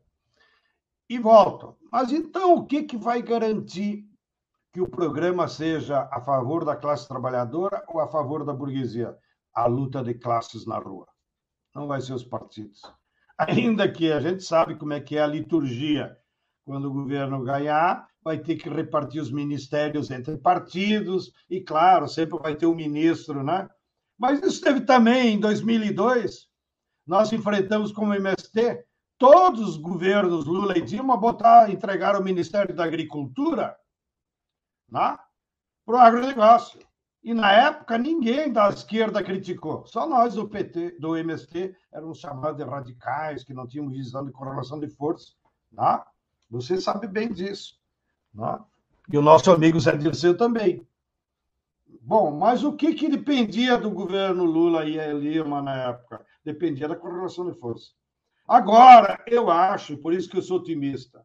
[1.09, 1.77] E volto.
[1.93, 4.05] Mas então, o que, que vai garantir
[4.73, 9.17] que o programa seja a favor da classe trabalhadora ou a favor da burguesia?
[9.55, 11.07] A luta de classes na rua.
[11.79, 12.83] Não vai ser os partidos.
[13.39, 16.19] Ainda que a gente sabe como é que é a liturgia.
[16.65, 22.37] Quando o governo ganhar, vai ter que repartir os ministérios entre partidos, e claro, sempre
[22.37, 23.71] vai ter um ministro, né?
[24.19, 26.49] Mas isso teve também em 2002.
[27.07, 28.85] Nós enfrentamos como MST
[29.17, 33.77] todos os governos Lula e Dilma botar, entregaram o Ministério da Agricultura
[34.91, 35.17] né,
[35.87, 36.81] para o agronegócio.
[37.23, 42.57] E na época ninguém da esquerda criticou, só nós do PT, do MST, éramos chamados
[42.57, 45.37] de radicais, que não tínhamos visão de correlação de forças.
[45.73, 46.03] Né?
[46.51, 47.75] Você sabe bem disso.
[48.33, 48.59] Né?
[49.11, 50.87] E o nosso amigo Zé Dirceu também.
[52.01, 56.25] Bom, mas o que, que dependia do governo Lula e Lima na época?
[56.45, 57.93] Dependia da correlação de forças.
[58.47, 61.23] Agora, eu acho, por isso que eu sou otimista,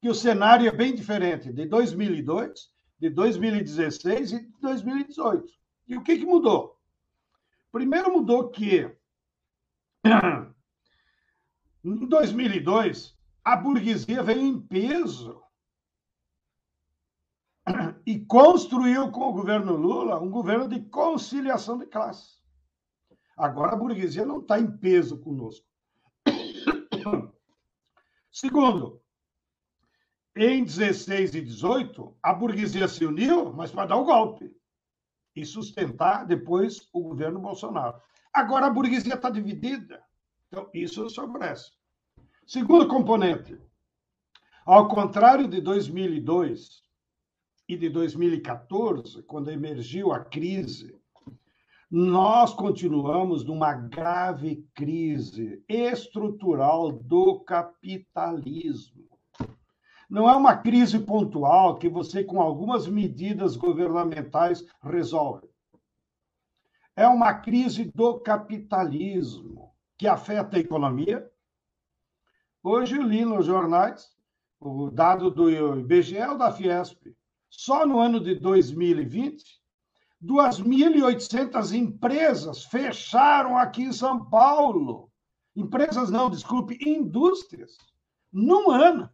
[0.00, 2.71] que o cenário é bem diferente de 2002,
[3.02, 5.52] de 2016 e de 2018.
[5.88, 6.78] E o que, que mudou?
[7.72, 8.88] Primeiro mudou que
[11.84, 15.42] em 2002 a burguesia veio em peso
[18.06, 22.40] e construiu com o governo Lula um governo de conciliação de classe.
[23.36, 25.66] Agora a burguesia não está em peso conosco.
[28.30, 29.02] Segundo,
[30.34, 34.50] em 16 e 18, a burguesia se uniu, mas para dar o golpe
[35.36, 38.00] e sustentar depois o governo Bolsonaro.
[38.32, 40.02] Agora a burguesia está dividida.
[40.48, 41.72] Então, isso favorece.
[42.46, 43.58] Segundo componente,
[44.64, 46.82] ao contrário de 2002
[47.68, 51.02] e de 2014, quando emergiu a crise
[51.94, 59.11] nós continuamos numa grave crise estrutural do capitalismo.
[60.12, 65.48] Não é uma crise pontual que você, com algumas medidas governamentais, resolve.
[66.94, 71.26] É uma crise do capitalismo que afeta a economia.
[72.62, 74.14] Hoje eu li nos jornais
[74.60, 77.16] o dado do IBGE ou da Fiesp.
[77.48, 79.42] Só no ano de 2020,
[80.22, 85.10] 2.800 empresas fecharam aqui em São Paulo.
[85.56, 87.78] Empresas não, desculpe, indústrias.
[88.32, 89.10] Num ano,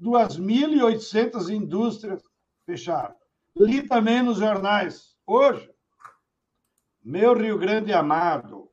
[0.00, 2.22] 2.800 indústrias
[2.64, 3.14] fecharam.
[3.54, 5.70] Li também nos jornais, hoje,
[7.02, 8.70] meu Rio Grande amado,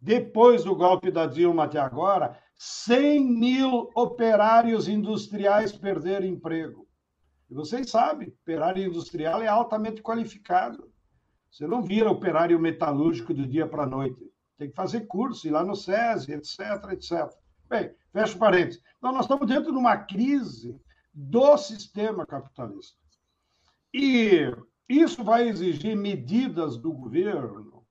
[0.00, 6.86] depois do golpe da Dilma até agora, 100 mil operários industriais perderam emprego.
[7.50, 10.90] E vocês sabem, operário industrial é altamente qualificado.
[11.50, 14.22] Você não vira operário metalúrgico do dia para a noite.
[14.58, 17.28] Tem que fazer curso, ir lá no SESI, etc, etc.
[17.68, 18.82] Bem, fecha parênteses.
[18.96, 20.80] Então, nós estamos dentro de uma crise
[21.12, 22.96] do sistema capitalista.
[23.92, 24.50] E
[24.88, 27.84] isso vai exigir medidas do governo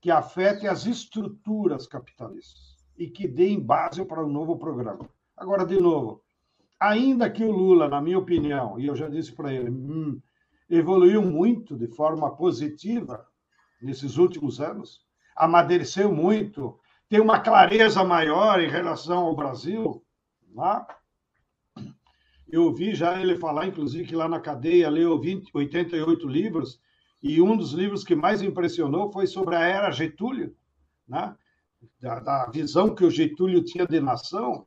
[0.00, 5.08] que afetem as estruturas capitalistas e que deem base para um novo programa.
[5.36, 6.22] Agora, de novo,
[6.78, 10.20] ainda que o Lula, na minha opinião, e eu já disse para ele, hum,
[10.70, 13.26] evoluiu muito de forma positiva
[13.82, 15.00] nesses últimos anos,
[15.34, 16.78] amadureceu muito,
[17.08, 20.04] tem uma clareza maior em relação ao Brasil.
[20.48, 20.86] Né?
[22.48, 26.80] Eu ouvi já ele falar, inclusive, que lá na cadeia leu 20, 88 livros,
[27.22, 30.54] e um dos livros que mais impressionou foi sobre a era Getúlio,
[31.06, 31.34] né?
[32.00, 34.66] da, da visão que o Getúlio tinha de nação.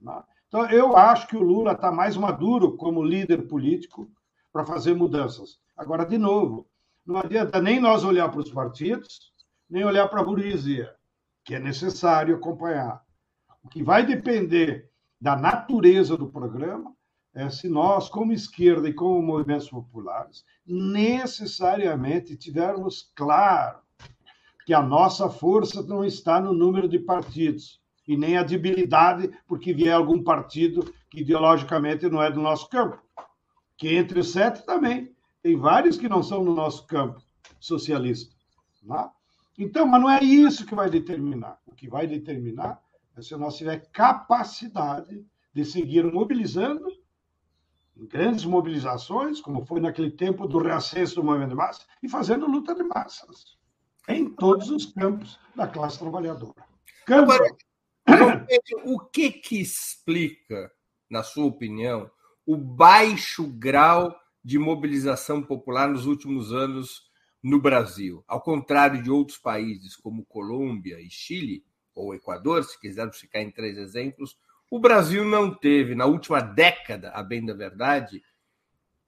[0.00, 0.22] Né?
[0.48, 4.10] Então, eu acho que o Lula está mais maduro como líder político
[4.52, 5.60] para fazer mudanças.
[5.76, 6.66] Agora, de novo,
[7.06, 9.32] não adianta nem nós olhar para os partidos,
[9.68, 10.94] nem olhar para a burguesia,
[11.50, 13.04] que é necessário acompanhar.
[13.60, 14.88] O que vai depender
[15.20, 16.94] da natureza do programa
[17.34, 23.80] é se nós, como esquerda e como movimentos populares, necessariamente tivermos claro
[24.64, 29.74] que a nossa força não está no número de partidos e nem a debilidade porque
[29.74, 33.02] vier algum partido que ideologicamente não é do nosso campo.
[33.76, 37.20] Que entre os sete também tem vários que não são no nosso campo
[37.58, 38.32] socialista.
[38.84, 39.00] Não?
[39.00, 39.19] É?
[39.60, 41.60] Então, mas não é isso que vai determinar.
[41.66, 42.82] O que vai determinar
[43.14, 46.86] é se nós tiver capacidade de seguir mobilizando
[47.94, 52.74] grandes mobilizações, como foi naquele tempo do reacesso do movimento de massa, e fazendo luta
[52.74, 53.58] de massas
[54.08, 56.64] em todos os campos da classe trabalhadora.
[57.04, 57.30] Campo...
[57.30, 58.46] Agora,
[58.86, 60.72] o que que explica,
[61.10, 62.10] na sua opinião,
[62.46, 67.09] o baixo grau de mobilização popular nos últimos anos
[67.42, 68.24] no Brasil?
[68.26, 71.64] Ao contrário de outros países como Colômbia e Chile,
[71.94, 74.38] ou Equador, se quisermos ficar em três exemplos,
[74.70, 78.22] o Brasil não teve, na última década, a bem da verdade,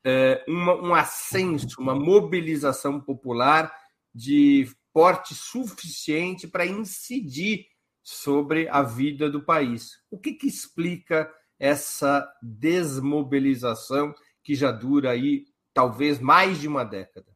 [0.05, 3.73] é, um ascenso, uma mobilização popular
[4.13, 7.67] de porte suficiente para incidir
[8.03, 9.93] sobre a vida do país.
[10.11, 14.13] O que, que explica essa desmobilização
[14.43, 17.32] que já dura aí talvez mais de uma década?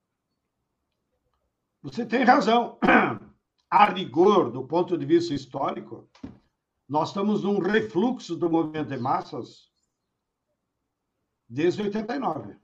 [1.83, 2.79] Você tem razão.
[3.71, 6.09] A rigor, do ponto de vista histórico,
[6.89, 9.71] nós estamos num refluxo do movimento de massas
[11.49, 12.57] desde 89.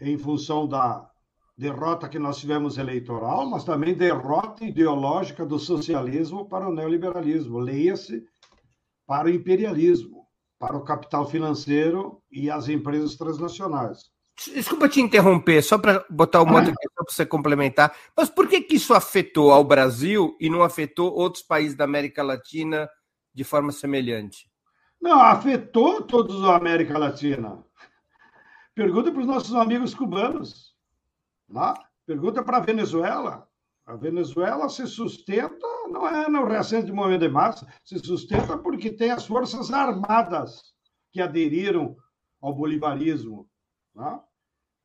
[0.00, 1.10] Em função da
[1.56, 7.58] derrota que nós tivemos eleitoral, mas também derrota ideológica do socialismo para o neoliberalismo.
[7.58, 8.26] Leia-se
[9.06, 10.26] para o imperialismo,
[10.58, 14.11] para o capital financeiro e as empresas transnacionais.
[14.54, 17.94] Desculpa te interromper, só para botar uma outra questão para você complementar.
[18.16, 22.22] Mas por que, que isso afetou ao Brasil e não afetou outros países da América
[22.22, 22.88] Latina
[23.32, 24.50] de forma semelhante?
[25.00, 27.62] Não, afetou todos a América Latina.
[28.74, 30.74] Pergunta para os nossos amigos cubanos.
[31.48, 31.74] Né?
[32.06, 33.46] Pergunta para a Venezuela.
[33.84, 39.10] A Venezuela se sustenta, não é no recente movimento de massa, se sustenta porque tem
[39.10, 40.72] as forças armadas
[41.10, 41.96] que aderiram
[42.40, 43.48] ao bolivarismo.
[43.94, 44.20] Né?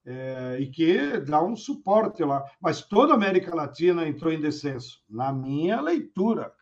[0.05, 2.45] É, e que dá um suporte lá.
[2.61, 6.53] Mas toda a América Latina entrou em descenso, na minha leitura.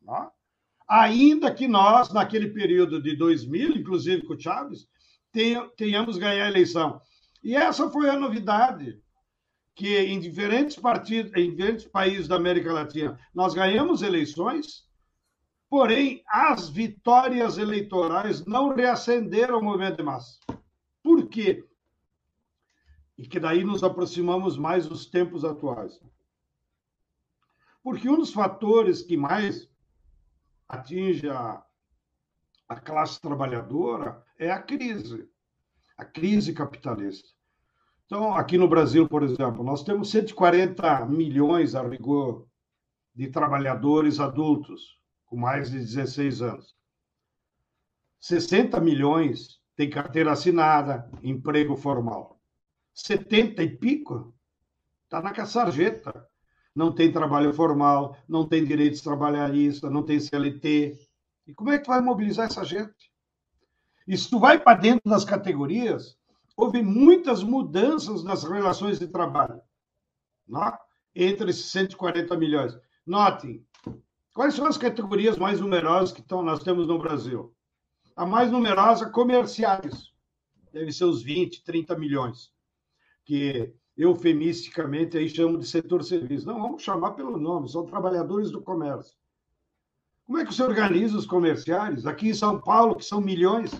[0.00, 0.30] Né?
[0.88, 4.88] Ainda que nós, naquele período de 2000, inclusive com o Chaves,
[5.76, 7.00] tenhamos ganhado a eleição.
[7.42, 9.00] E essa foi a novidade
[9.74, 14.84] que em diferentes partidos, em diferentes países da América Latina, nós ganhamos eleições,
[15.70, 20.40] porém as vitórias eleitorais não reacenderam o movimento de massa.
[21.00, 21.64] Por quê?
[23.18, 26.00] E que daí nos aproximamos mais dos tempos atuais.
[27.82, 29.68] Porque um dos fatores que mais
[30.68, 31.62] atinge a,
[32.68, 35.28] a classe trabalhadora é a crise,
[35.96, 37.28] a crise capitalista.
[38.06, 42.46] Então, aqui no Brasil, por exemplo, nós temos 140 milhões, a rigor,
[43.14, 46.76] de trabalhadores adultos com mais de 16 anos.
[48.20, 52.37] 60 milhões têm carteira assinada, emprego formal.
[53.02, 54.34] 70 e pico
[55.04, 56.28] está na sarjeta.
[56.74, 60.98] Não tem trabalho formal, não tem direitos trabalhistas, não tem CLT.
[61.46, 63.12] E como é que vai mobilizar essa gente?
[64.06, 66.16] E se tu vai para dentro das categorias,
[66.56, 69.60] houve muitas mudanças nas relações de trabalho
[70.46, 70.76] não?
[71.14, 72.76] entre esses 140 milhões.
[73.06, 73.64] Notem,
[74.34, 77.54] quais são as categorias mais numerosas que estão, nós temos no Brasil?
[78.16, 80.12] A mais numerosa, comerciais.
[80.72, 82.52] Deve ser os 20, 30 milhões,
[83.28, 86.46] que eufemisticamente aí chamam de setor serviço.
[86.46, 89.14] Não, vamos chamar pelo nome, são trabalhadores do comércio.
[90.24, 92.06] Como é que se organiza os comerciais?
[92.06, 93.70] Aqui em São Paulo, que são milhões,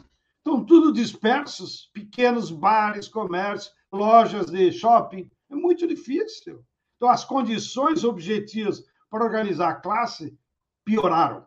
[0.49, 5.31] Estão tudo dispersos, pequenos bares, comércios, lojas de shopping.
[5.51, 6.65] É muito difícil.
[6.97, 10.39] Então, as condições objetivas para organizar a classe
[10.87, 11.47] pioraram.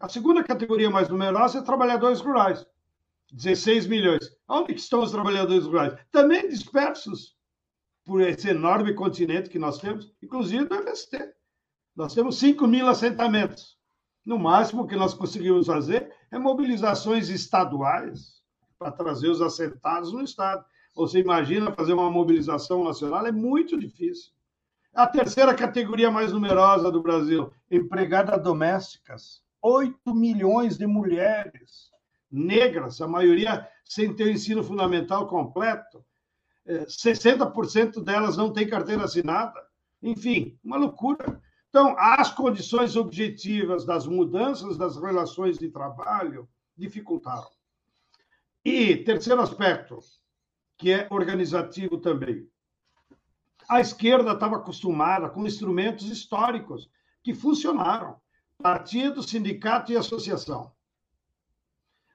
[0.00, 2.64] A segunda categoria mais numerosa é trabalhadores rurais,
[3.30, 4.34] 16 milhões.
[4.48, 5.98] Onde estão os trabalhadores rurais?
[6.10, 7.36] Também dispersos
[8.08, 11.30] por esse enorme continente que nós temos, inclusive do MST.
[11.94, 13.76] Nós temos 5 mil assentamentos.
[14.24, 18.42] No máximo que nós conseguimos fazer é mobilizações estaduais
[18.78, 20.64] para trazer os assentados no Estado.
[20.94, 23.26] Você imagina fazer uma mobilização nacional?
[23.26, 24.32] É muito difícil.
[24.94, 29.42] A terceira categoria mais numerosa do Brasil, empregadas domésticas.
[29.60, 31.90] 8 milhões de mulheres
[32.30, 36.02] negras, a maioria sem ter o ensino fundamental completo.
[36.68, 39.60] 60% é, delas não têm carteira assinada.
[40.02, 41.40] Enfim, uma loucura.
[41.68, 47.48] Então, as condições objetivas das mudanças das relações de trabalho dificultaram.
[48.64, 49.98] E terceiro aspecto,
[50.76, 52.48] que é organizativo também.
[53.68, 56.88] A esquerda estava acostumada com instrumentos históricos
[57.22, 58.16] que funcionaram:
[58.62, 60.72] partido, sindicato e associação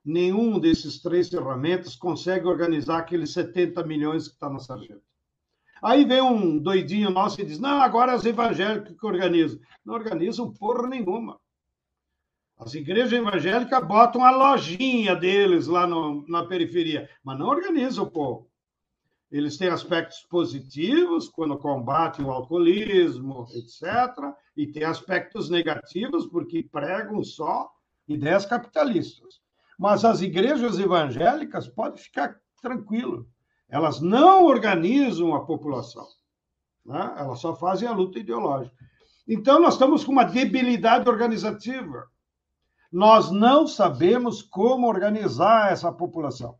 [0.03, 5.01] nenhum desses três ferramentas consegue organizar aqueles 70 milhões que está na sarjeta.
[5.81, 9.59] Aí vem um doidinho nosso e diz: não, agora é os evangélicos que organizam.
[9.85, 11.39] Não organizam porra nenhuma.
[12.57, 18.11] As igrejas evangélicas botam a lojinha deles lá no, na periferia, mas não organizam o
[18.11, 18.49] povo.
[19.29, 27.21] Eles têm aspectos positivos quando combatem o alcoolismo, etc., e têm aspectos negativos porque pregam
[27.23, 27.69] só
[28.07, 29.42] ideias capitalistas.
[29.83, 33.27] Mas as igrejas evangélicas podem ficar tranquilo.
[33.67, 36.07] Elas não organizam a população.
[36.85, 37.15] Né?
[37.17, 38.73] Elas só fazem a luta ideológica.
[39.27, 42.07] Então, nós estamos com uma debilidade organizativa.
[42.89, 46.57] Nós não sabemos como organizar essa população.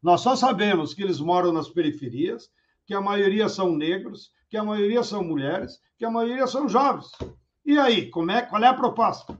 [0.00, 2.48] Nós só sabemos que eles moram nas periferias,
[2.86, 7.10] que a maioria são negros, que a maioria são mulheres, que a maioria são jovens.
[7.66, 9.36] E aí, como é, qual é a proposta?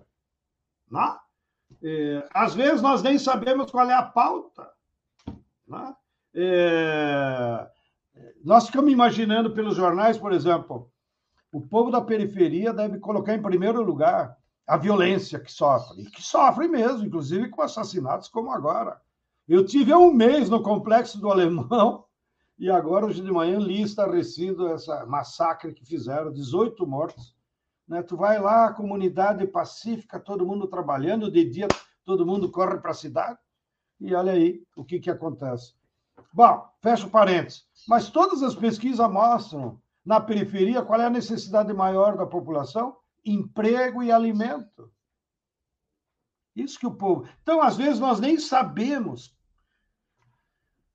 [0.90, 1.23] Não?
[1.86, 4.70] É, às vezes nós nem sabemos qual é a pauta.
[5.68, 5.94] Né?
[6.34, 7.68] É,
[8.42, 10.90] nós ficamos imaginando pelos jornais, por exemplo,
[11.52, 16.22] o povo da periferia deve colocar em primeiro lugar a violência que sofre, e que
[16.22, 18.98] sofre mesmo, inclusive com assassinatos como agora.
[19.46, 22.06] Eu tive um mês no complexo do Alemão,
[22.58, 27.34] e agora, hoje de manhã, li estarrecido essa massacre que fizeram, 18 mortos.
[27.86, 28.02] Né?
[28.02, 31.68] Tu vai lá, comunidade pacífica, todo mundo trabalhando, de dia
[32.04, 33.38] todo mundo corre para a cidade,
[34.00, 35.74] e olha aí o que, que acontece.
[36.32, 37.66] Bom, fecha o parênteses.
[37.88, 42.96] Mas todas as pesquisas mostram, na periferia, qual é a necessidade maior da população?
[43.24, 44.92] Emprego e alimento.
[46.54, 47.26] Isso que o povo.
[47.42, 49.33] Então, às vezes, nós nem sabemos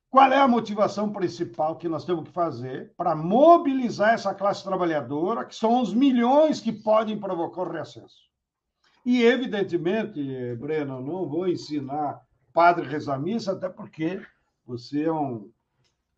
[0.10, 5.46] qual é a motivação principal que nós temos que fazer para mobilizar essa classe trabalhadora,
[5.46, 8.28] que são os milhões que podem provocar o reacesso?
[9.06, 14.20] E, evidentemente, Breno, não vou ensinar padre rezar missa, até porque
[14.66, 15.52] você é um,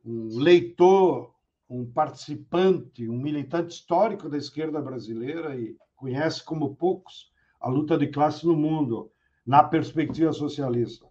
[0.05, 1.33] um leitor,
[1.69, 8.07] um participante, um militante histórico da esquerda brasileira e conhece como poucos a luta de
[8.07, 9.11] classe no mundo,
[9.45, 11.05] na perspectiva socialista.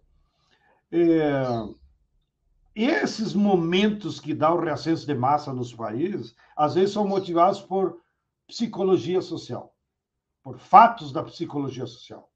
[0.91, 1.43] É,
[2.75, 7.99] esses momentos que dá o reascenso de massa nos países, às vezes são motivados por
[8.47, 9.73] psicologia social,
[10.43, 12.29] por fatos da psicologia social.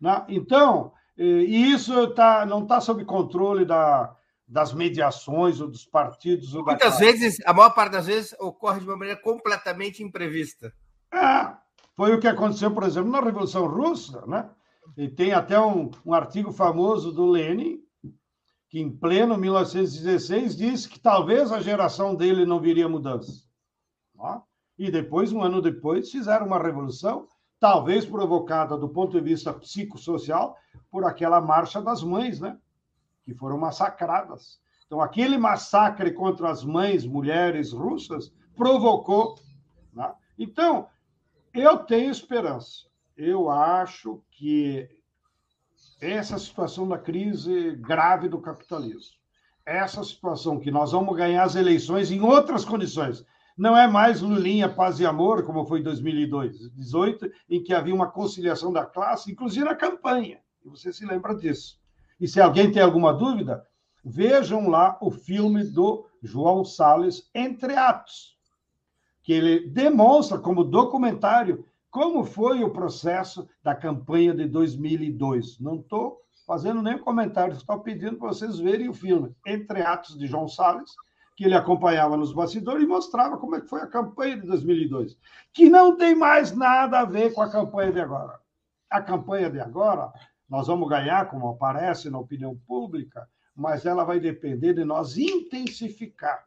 [0.00, 0.24] Né?
[0.28, 4.14] Então, e isso tá, não está sob controle da,
[4.46, 6.54] das mediações ou dos partidos.
[6.54, 10.72] Ou Muitas vezes, a maior parte das vezes, ocorre de uma maneira completamente imprevista.
[11.12, 11.52] É,
[11.94, 14.48] foi o que aconteceu, por exemplo, na Revolução Russa, né?
[14.96, 17.80] E tem até um, um artigo famoso do Lenin,
[18.72, 23.46] que em pleno 1916 disse que talvez a geração dele não viria mudança.
[24.78, 27.28] E depois, um ano depois, fizeram uma revolução,
[27.60, 30.56] talvez provocada do ponto de vista psicossocial
[30.90, 32.58] por aquela marcha das mães, né?
[33.26, 34.58] Que foram massacradas.
[34.86, 39.34] Então, aquele massacre contra as mães, mulheres russas, provocou.
[39.92, 40.10] Né?
[40.38, 40.88] Então,
[41.52, 42.86] eu tenho esperança.
[43.18, 44.88] Eu acho que
[46.02, 49.14] essa situação da crise grave do capitalismo.
[49.64, 53.24] Essa situação que nós vamos ganhar as eleições em outras condições.
[53.56, 58.10] Não é mais Lulinha, paz e amor, como foi em 2018, em que havia uma
[58.10, 60.40] conciliação da classe, inclusive na campanha.
[60.64, 61.78] Você se lembra disso.
[62.20, 63.64] E se alguém tem alguma dúvida,
[64.04, 68.36] vejam lá o filme do João Salles, Entre Atos,
[69.22, 75.60] que ele demonstra como documentário como foi o processo da campanha de 2002.
[75.60, 80.26] Não estou fazendo nenhum comentário, estou pedindo para vocês verem o filme Entre Atos de
[80.26, 80.90] João Salles,
[81.36, 85.18] que ele acompanhava nos bastidores e mostrava como é que foi a campanha de 2002,
[85.52, 88.40] que não tem mais nada a ver com a campanha de agora.
[88.90, 90.10] A campanha de agora,
[90.48, 96.42] nós vamos ganhar, como aparece na opinião pública, mas ela vai depender de nós intensificar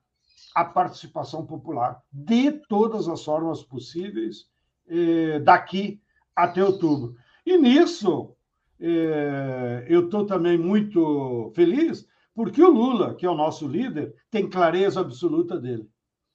[0.56, 4.48] a participação popular de todas as formas possíveis
[4.88, 6.02] eh, daqui
[6.36, 7.16] até outubro.
[7.46, 8.36] E nisso,
[8.80, 14.50] eh, eu estou também muito feliz, porque o Lula, que é o nosso líder, tem
[14.50, 15.90] clareza absoluta dele.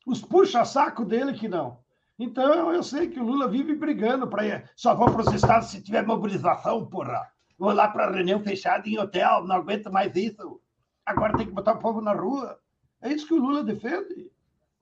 [0.07, 1.79] Os puxa-saco dele que não.
[2.19, 4.65] Então, eu sei que o Lula vive brigando para.
[4.77, 7.27] Só vou para os estados se tiver mobilização, porra.
[7.59, 10.61] Vou lá para reunião fechada em hotel, não aguento mais isso.
[11.05, 12.59] Agora tem que botar o povo na rua.
[13.03, 14.31] É isso que o Lula defende.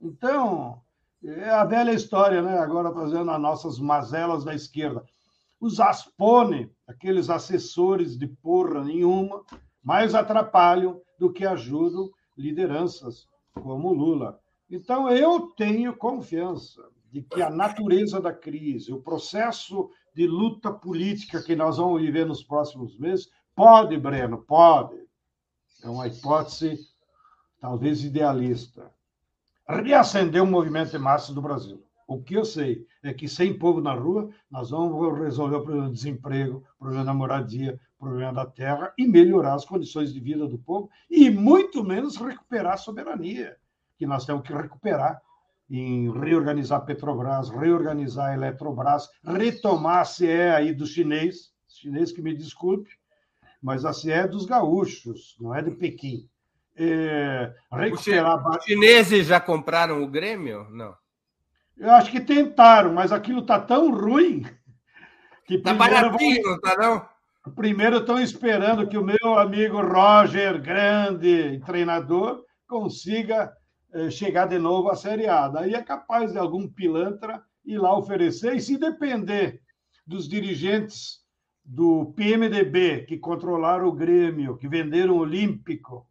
[0.01, 0.81] Então,
[1.25, 2.59] é a velha história, né?
[2.59, 5.05] Agora fazendo as nossas mazelas da esquerda.
[5.61, 9.45] Os Aspone, aqueles assessores de porra nenhuma,
[9.83, 14.39] mais atrapalham do que ajudam lideranças como Lula.
[14.71, 21.43] Então, eu tenho confiança de que a natureza da crise, o processo de luta política
[21.43, 24.97] que nós vamos viver nos próximos meses, pode, Breno, pode.
[25.83, 26.79] É uma hipótese
[27.61, 28.93] talvez idealista.
[29.69, 31.85] Reacender o movimento de massa do Brasil.
[32.07, 35.89] O que eu sei é que sem povo na rua, nós vamos resolver o problema
[35.89, 40.21] do desemprego, o problema da moradia, o problema da terra e melhorar as condições de
[40.21, 43.59] vida do povo e muito menos recuperar a soberania,
[43.99, 45.21] que nós temos que recuperar
[45.69, 52.89] em reorganizar Petrobras, reorganizar Eletrobras, retomar a CE aí do chinês, chinês que me desculpe,
[53.61, 56.27] mas a CE é dos gaúchos, não é de Pequim.
[56.79, 58.47] É, recuperar...
[58.49, 60.69] Os chineses já compraram o Grêmio?
[60.71, 60.95] Não.
[61.77, 64.45] Eu acho que tentaram, mas aquilo está tão ruim
[65.47, 67.09] que está baratinho, não está não?
[67.55, 73.53] Primeiro estão esperando que o meu amigo Roger, grande treinador, consiga
[73.93, 75.49] eh, chegar de novo à Série A.
[75.49, 79.61] Daí é capaz de algum pilantra ir lá oferecer, e se depender
[80.07, 81.21] dos dirigentes
[81.65, 86.07] do PMDB, que controlaram o Grêmio, que venderam o Olímpico,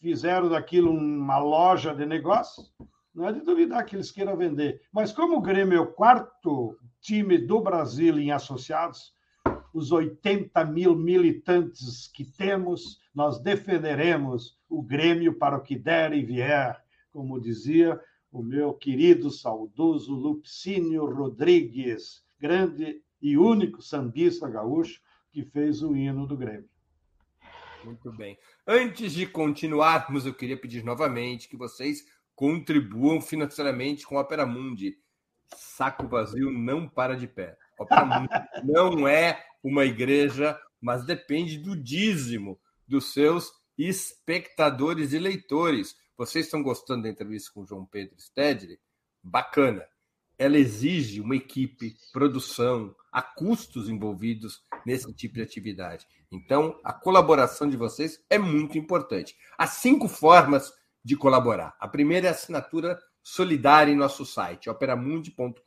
[0.00, 2.72] fizeram daquilo uma loja de negócios,
[3.14, 4.82] não é de duvidar que eles queiram vender.
[4.92, 9.14] Mas como o Grêmio é o quarto time do Brasil em associados,
[9.72, 16.22] os 80 mil militantes que temos, nós defenderemos o Grêmio para o que der e
[16.22, 16.84] vier
[17.16, 17.98] como dizia
[18.30, 25.00] o meu querido, saudoso Lupicínio Rodrigues, grande e único sambista gaúcho
[25.32, 26.68] que fez o hino do Grêmio.
[27.86, 28.36] Muito bem.
[28.66, 34.98] Antes de continuarmos, eu queria pedir novamente que vocês contribuam financeiramente com a Opera Mundi.
[35.54, 37.56] Saco vazio não para de pé.
[37.78, 38.28] Opera Mundi
[38.64, 42.58] não é uma igreja, mas depende do dízimo
[42.88, 45.96] dos seus espectadores e leitores.
[46.18, 48.80] Vocês estão gostando da entrevista com o João Pedro Stedley?
[49.22, 49.86] Bacana.
[50.36, 56.06] Ela exige uma equipe, produção, há custos envolvidos nesse tipo de atividade.
[56.30, 59.36] Então, a colaboração de vocês é muito importante.
[59.58, 60.72] Há cinco formas
[61.04, 61.76] de colaborar.
[61.80, 65.60] A primeira é a assinatura solidária em nosso site, operamundi.com.br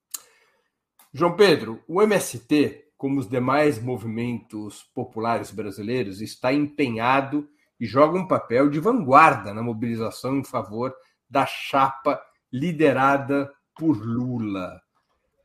[1.12, 7.48] João Pedro, o MST como os demais movimentos populares brasileiros, está empenhado
[7.80, 10.94] e joga um papel de vanguarda na mobilização em favor
[11.28, 14.80] da chapa liderada por Lula.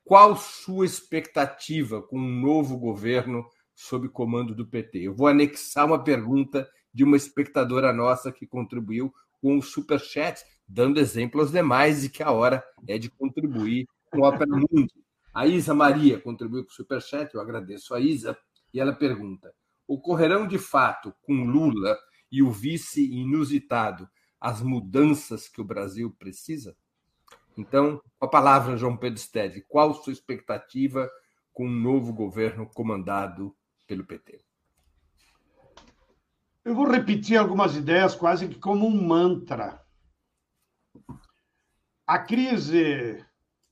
[0.05, 3.43] Qual sua expectativa com um novo governo
[3.74, 4.99] sob comando do PT?
[4.99, 9.11] Eu vou anexar uma pergunta de uma espectadora nossa que contribuiu
[9.41, 14.24] com o Superchat, dando exemplo aos demais de que a hora é de contribuir com
[14.24, 15.07] a Opera Mundi.
[15.38, 18.36] A Isa Maria contribuiu com o Superchat, eu agradeço a Isa,
[18.74, 19.54] e ela pergunta:
[19.88, 21.96] ocorrerão de fato com Lula
[22.32, 24.10] e o vice inusitado
[24.42, 26.76] as mudanças que o Brasil precisa?
[27.56, 31.08] Então, a palavra, João Pedro Stede, qual sua expectativa
[31.54, 34.44] com um novo governo comandado pelo PT?
[36.66, 39.86] Eu vou repetir algumas ideias quase que como um mantra.
[42.08, 43.24] A crise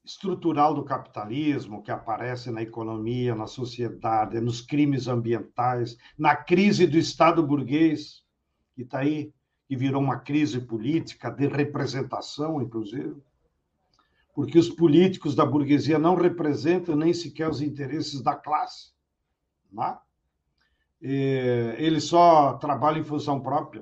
[0.06, 6.98] estrutural do capitalismo que aparece na economia, na sociedade, nos crimes ambientais, na crise do
[6.98, 8.24] Estado burguês,
[8.76, 9.34] que está aí,
[9.68, 13.16] que virou uma crise política de representação, inclusive
[14.36, 18.92] porque os políticos da burguesia não representam nem sequer os interesses da classe.
[19.72, 19.98] Né?
[21.78, 23.82] Eles só trabalham em função própria.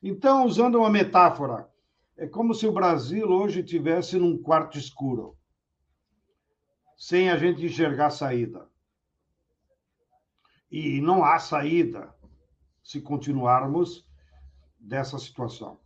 [0.00, 1.68] Então, usando uma metáfora,
[2.16, 5.36] é como se o Brasil hoje tivesse num quarto escuro,
[6.98, 8.68] sem a gente enxergar saída.
[10.68, 12.12] E não há saída
[12.82, 14.04] se continuarmos
[14.78, 15.78] dessa situação.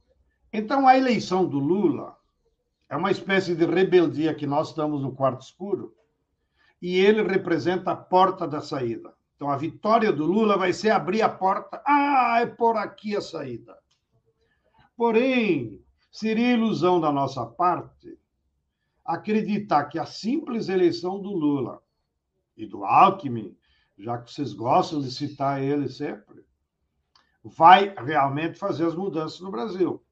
[0.51, 2.17] Então, a eleição do Lula
[2.89, 5.95] é uma espécie de rebeldia que nós estamos no quarto escuro
[6.81, 9.15] e ele representa a porta da saída.
[9.37, 11.83] Então, a vitória do Lula vai ser abrir a porta.
[11.87, 13.77] Ah, é por aqui a saída.
[14.97, 18.19] Porém, seria ilusão da nossa parte
[19.15, 21.83] acreditar que a simples eleição do Lula
[22.57, 23.57] e do Alckmin,
[23.99, 26.45] já que vocês gostam de citar ele sempre,
[27.43, 30.03] vai realmente fazer as mudanças no Brasil.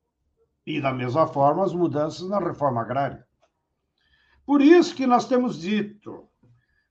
[0.67, 3.27] E, da mesma forma, as mudanças na reforma agrária.
[4.45, 6.29] Por isso que nós temos dito,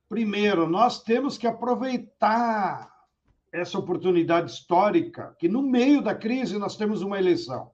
[0.08, 2.90] primeiro, nós temos que aproveitar
[3.52, 7.72] essa oportunidade histórica, que no meio da crise nós temos uma eleição.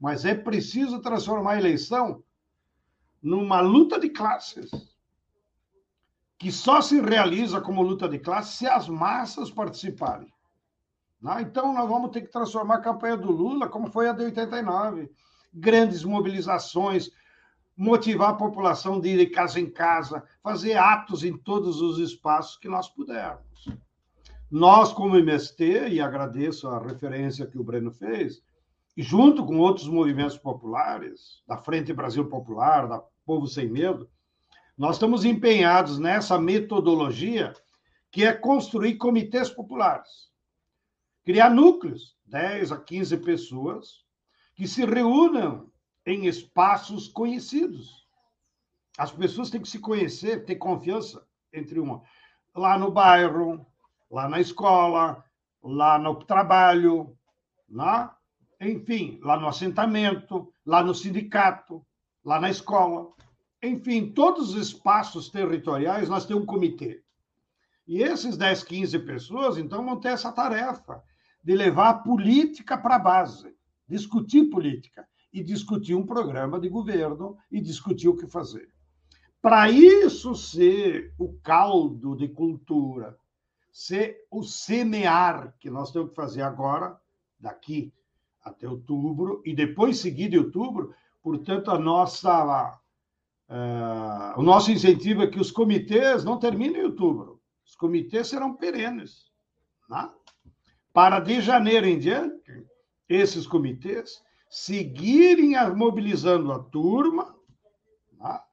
[0.00, 2.22] Mas é preciso transformar a eleição
[3.22, 4.70] numa luta de classes,
[6.38, 10.32] que só se realiza como luta de classes se as massas participarem.
[11.20, 11.42] Né?
[11.42, 15.10] Então, nós vamos ter que transformar a campanha do Lula como foi a de 89.
[15.52, 17.10] Grandes mobilizações,
[17.76, 22.56] motivar a população de ir de casa em casa, fazer atos em todos os espaços
[22.56, 23.68] que nós pudermos.
[24.50, 28.42] Nós, como MST, e agradeço a referência que o Breno fez,
[29.00, 34.10] junto com outros movimentos populares, da Frente Brasil Popular, da Povo Sem Medo,
[34.76, 37.54] nós estamos empenhados nessa metodologia
[38.10, 40.28] que é construir comitês populares
[41.28, 44.02] criar núcleos, 10 a 15 pessoas,
[44.54, 45.70] que se reúnam
[46.06, 48.08] em espaços conhecidos.
[48.96, 51.22] As pessoas têm que se conhecer, ter confiança
[51.52, 52.00] entre uma.
[52.56, 53.66] Lá no bairro,
[54.10, 55.22] lá na escola,
[55.62, 57.14] lá no trabalho,
[57.68, 58.17] lá,
[58.60, 61.84] enfim, lá no assentamento, lá no sindicato,
[62.24, 63.12] lá na escola.
[63.62, 67.02] Enfim, todos os espaços territoriais nós temos um comitê.
[67.86, 71.02] E esses 10, 15 pessoas, então, vão ter essa tarefa
[71.42, 73.54] de levar a política para a base,
[73.88, 78.68] discutir política e discutir um programa de governo e discutir o que fazer.
[79.40, 83.16] Para isso ser o caldo de cultura,
[83.72, 87.00] ser o semear que nós temos que fazer agora,
[87.38, 87.92] daqui
[88.48, 92.78] até outubro, e depois seguir de outubro, portanto, a nossa,
[93.48, 97.40] uh, o nosso incentivo é que os comitês não terminem em outubro.
[97.64, 99.28] Os comitês serão perenes.
[99.88, 100.10] Né?
[100.98, 102.66] para de janeiro em diante,
[103.08, 104.20] esses comitês
[104.50, 107.36] seguirem mobilizando a turma
[108.18, 108.44] tá?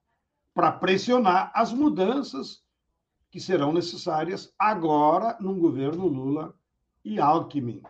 [0.54, 2.64] para pressionar as mudanças
[3.32, 6.54] que serão necessárias agora no governo Lula
[7.04, 7.82] e Alckmin.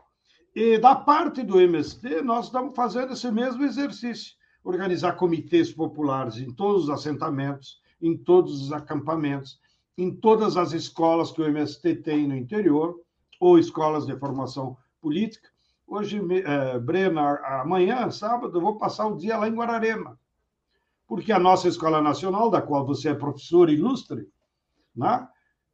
[0.55, 6.49] E da parte do MST, nós estamos fazendo esse mesmo exercício, organizar comitês populares em
[6.49, 9.59] todos os assentamentos, em todos os acampamentos,
[9.97, 12.97] em todas as escolas que o MST tem no interior,
[13.37, 15.49] ou escolas de formação política.
[15.85, 20.17] Hoje, é, Breno, amanhã, sábado, eu vou passar o dia lá em Guararema,
[21.05, 24.21] porque a nossa Escola Nacional, da qual você é professor ilustre,
[24.95, 25.27] está né,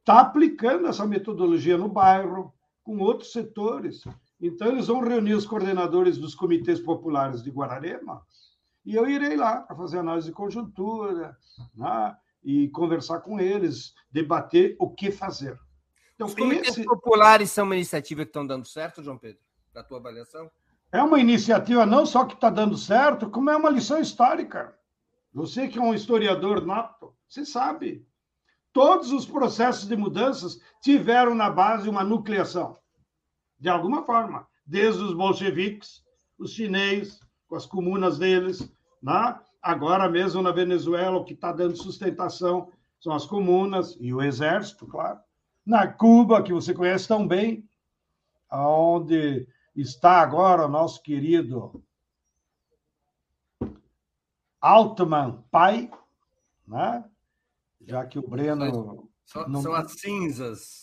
[0.04, 2.52] tá aplicando essa metodologia no bairro,
[2.82, 4.02] com outros setores.
[4.42, 8.26] Então, eles vão reunir os coordenadores dos comitês populares de Guararema,
[8.84, 11.36] e eu irei lá para fazer análise de conjuntura,
[11.72, 15.56] né, e conversar com eles, debater o que fazer.
[16.16, 16.84] Então, Os comitês esse...
[16.84, 19.40] populares são uma iniciativa que estão dando certo, João Pedro,
[19.72, 20.50] na tua avaliação?
[20.90, 24.76] É uma iniciativa não só que está dando certo, como é uma lição histórica.
[25.32, 28.04] Você que é um historiador nato, você sabe.
[28.72, 32.76] Todos os processos de mudanças tiveram na base uma nucleação,
[33.62, 36.02] de alguma forma, desde os bolcheviques,
[36.36, 38.68] os chineses, com as comunas deles,
[39.00, 39.38] né?
[39.62, 44.84] agora mesmo na Venezuela, o que está dando sustentação são as comunas e o exército,
[44.84, 45.20] claro.
[45.64, 47.64] Na Cuba, que você conhece tão bem,
[48.50, 49.46] onde
[49.76, 51.80] está agora o nosso querido
[54.60, 55.88] Altman pai,
[56.66, 57.04] né?
[57.80, 59.08] já que o Breno.
[59.46, 59.62] Não...
[59.62, 60.81] são as cinzas.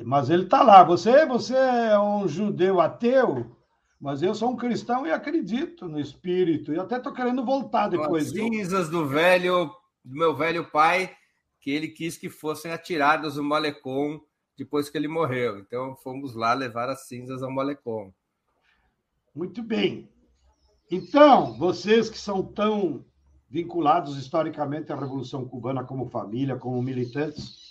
[0.00, 0.82] Mas ele está lá.
[0.84, 3.56] Você, você é um judeu ateu,
[4.00, 6.72] mas eu sou um cristão e acredito no espírito.
[6.72, 8.26] E até estou querendo voltar depois.
[8.26, 9.70] As cinzas do velho,
[10.04, 11.14] do meu velho pai,
[11.60, 14.20] que ele quis que fossem atiradas no Malecon
[14.56, 15.58] depois que ele morreu.
[15.58, 18.12] Então fomos lá levar as cinzas ao Malecon.
[19.34, 20.10] Muito bem.
[20.90, 23.04] Então, vocês que são tão
[23.48, 27.61] vinculados historicamente à Revolução Cubana como família, como militantes,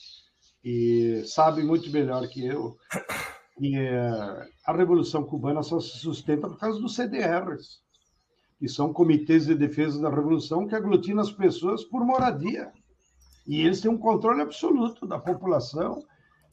[0.63, 2.77] e sabem muito melhor que eu
[3.57, 7.79] que eh, a Revolução Cubana só se sustenta por causa dos CDRs,
[8.57, 12.71] que são comitês de defesa da Revolução que aglutinam as pessoas por moradia.
[13.47, 16.03] E eles têm um controle absoluto da população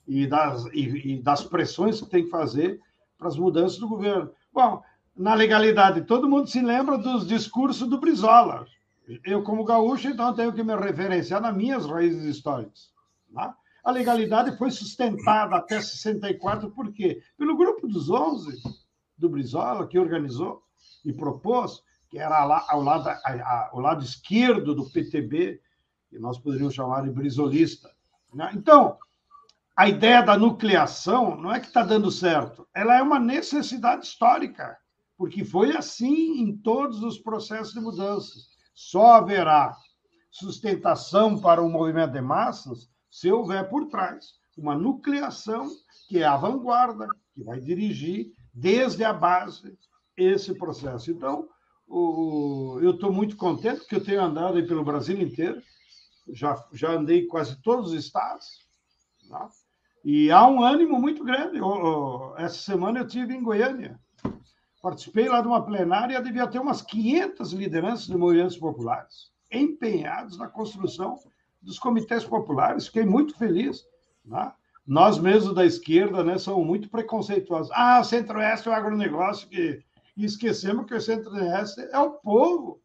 [0.07, 2.81] e das, e, e das pressões que tem que fazer
[3.17, 4.31] para as mudanças do governo.
[4.53, 4.83] Bom,
[5.19, 6.03] na legalidade.
[6.03, 8.67] Todo mundo se lembra dos discursos do Brizola.
[9.25, 12.91] Eu, como gaúcho, então tenho que me referenciar nas minhas raízes históricas.
[13.35, 13.57] Tá?
[13.85, 17.23] A legalidade foi sustentada até 64, por quê?
[17.37, 18.63] Pelo grupo dos 11
[19.17, 20.63] do Brizola, que organizou
[21.05, 23.09] e propôs, que era ao lado,
[23.71, 25.61] ao lado esquerdo do PTB,
[26.09, 27.91] que nós poderíamos chamar de brizolista.
[28.33, 28.51] Né?
[28.55, 28.97] Então,
[29.77, 34.77] a ideia da nucleação não é que está dando certo, ela é uma necessidade histórica
[35.19, 38.39] porque foi assim em todos os processos de mudança.
[38.73, 39.77] Só haverá
[40.31, 42.89] sustentação para o movimento de massas
[43.19, 45.69] se houver por trás uma nucleação
[46.09, 49.79] que é a vanguarda, que vai dirigir desde a base
[50.17, 51.11] esse processo.
[51.11, 51.49] Então,
[51.87, 55.63] o, eu estou muito contente que eu tenho andado pelo Brasil inteiro,
[56.31, 58.67] já, já andei quase todos os estados,
[59.29, 59.49] tá?
[60.05, 61.59] e há um ânimo muito grande.
[62.37, 63.99] Essa semana eu tive em Goiânia,
[64.81, 70.47] Participei lá de uma plenária, devia ter umas 500 lideranças de movimentos populares empenhados na
[70.47, 71.19] construção
[71.61, 72.87] dos comitês populares.
[72.87, 73.85] Fiquei muito feliz.
[74.25, 74.53] Né?
[74.87, 77.71] Nós mesmos da esquerda né, somos muito preconceituosos.
[77.75, 79.83] Ah, Centro-Oeste é o agronegócio que...
[80.17, 82.81] E esquecemos que o Centro-Oeste é o povo.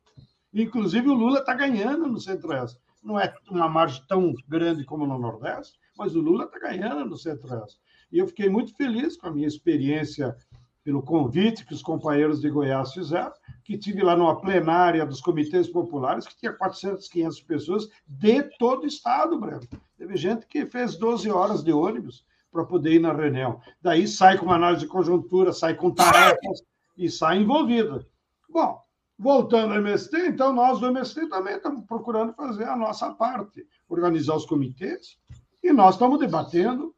[0.53, 2.79] Inclusive, o Lula está ganhando no Centro-Oeste.
[3.03, 7.17] Não é uma margem tão grande como no Nordeste, mas o Lula está ganhando no
[7.17, 7.79] Centro-Oeste.
[8.11, 10.35] E eu fiquei muito feliz com a minha experiência
[10.83, 13.31] pelo convite que os companheiros de Goiás fizeram,
[13.63, 18.83] que tive lá numa plenária dos comitês populares, que tinha 400, 500 pessoas de todo
[18.83, 19.61] o estado, Breno.
[19.97, 23.61] Teve gente que fez 12 horas de ônibus para poder ir na reunião.
[23.81, 26.63] Daí sai com uma análise de conjuntura, sai com tarefas
[26.97, 28.05] e sai envolvida.
[28.49, 28.81] Bom,
[29.17, 34.35] voltando ao MST, então nós do MST também estamos procurando fazer a nossa parte, organizar
[34.35, 35.17] os comitês,
[35.63, 36.93] e nós estamos debatendo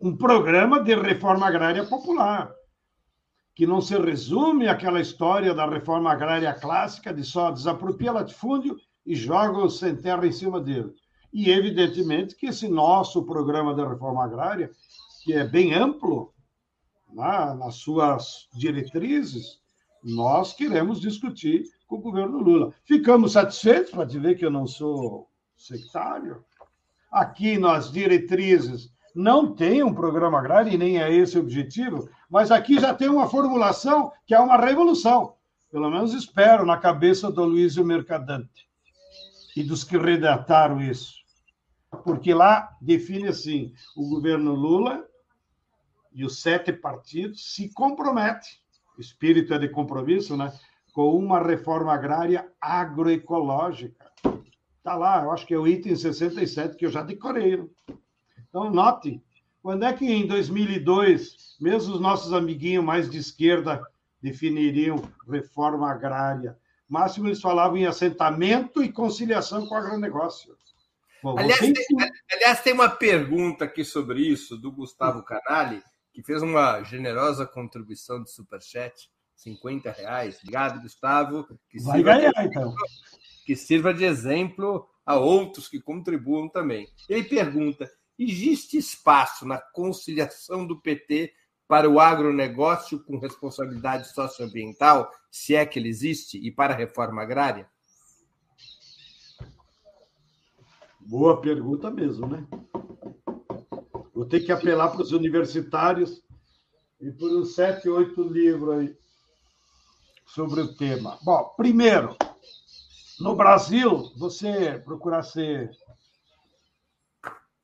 [0.00, 2.52] um programa de reforma agrária popular
[3.54, 9.14] que não se resume àquela história da reforma agrária clássica de só desapropria latifúndio e
[9.14, 10.92] joga o sem terra em cima dele.
[11.32, 14.70] E, evidentemente, que esse nosso programa de reforma agrária,
[15.22, 16.32] que é bem amplo
[17.12, 19.60] né, nas suas diretrizes,
[20.02, 22.74] nós queremos discutir com o governo Lula.
[22.84, 26.44] Ficamos satisfeitos, para te ver que eu não sou sectário.
[27.10, 32.50] Aqui nas diretrizes não tem um programa agrário e nem é esse o objetivo, mas
[32.50, 35.34] aqui já tem uma formulação que é uma revolução.
[35.70, 38.68] Pelo menos espero, na cabeça do Luiz Mercadante
[39.56, 41.14] e dos que redataram isso.
[42.04, 45.06] Porque lá define assim: o governo Lula
[46.12, 48.50] e os sete partidos se comprometem,
[48.98, 50.52] espírito é de compromisso, né?
[50.92, 54.10] Com uma reforma agrária agroecológica.
[54.76, 57.56] Está lá, eu acho que é o item 67 que eu já decorei.
[57.56, 57.66] Né?
[58.52, 59.18] Então, note,
[59.62, 63.82] quando é que em 2002, mesmo os nossos amiguinhos mais de esquerda
[64.20, 66.58] definiriam reforma agrária?
[66.86, 70.54] Máximo, eles falavam em assentamento e conciliação com o agronegócio.
[71.22, 71.72] Bom, aliás, tem,
[72.30, 75.82] aliás, tem uma pergunta aqui sobre isso, do Gustavo Canali,
[76.12, 80.36] que fez uma generosa contribuição de superchat, 50 reais.
[80.40, 81.48] Obrigado, Gustavo.
[81.70, 82.74] Que Vai ganhar, de, então.
[83.46, 86.86] Que sirva de exemplo a outros que contribuam também.
[87.08, 91.32] Ele pergunta: existe espaço na conciliação do PT
[91.66, 97.22] para o agronegócio com responsabilidade socioambiental, se é que ele existe, e para a reforma
[97.22, 97.70] agrária?
[101.00, 102.46] Boa pergunta mesmo, né?
[104.14, 106.22] Vou ter que apelar para os universitários
[107.00, 108.96] e por uns sete, oito livros aí
[110.26, 111.18] sobre o tema.
[111.22, 112.16] Bom, primeiro,
[113.18, 115.70] no Brasil, você procurar ser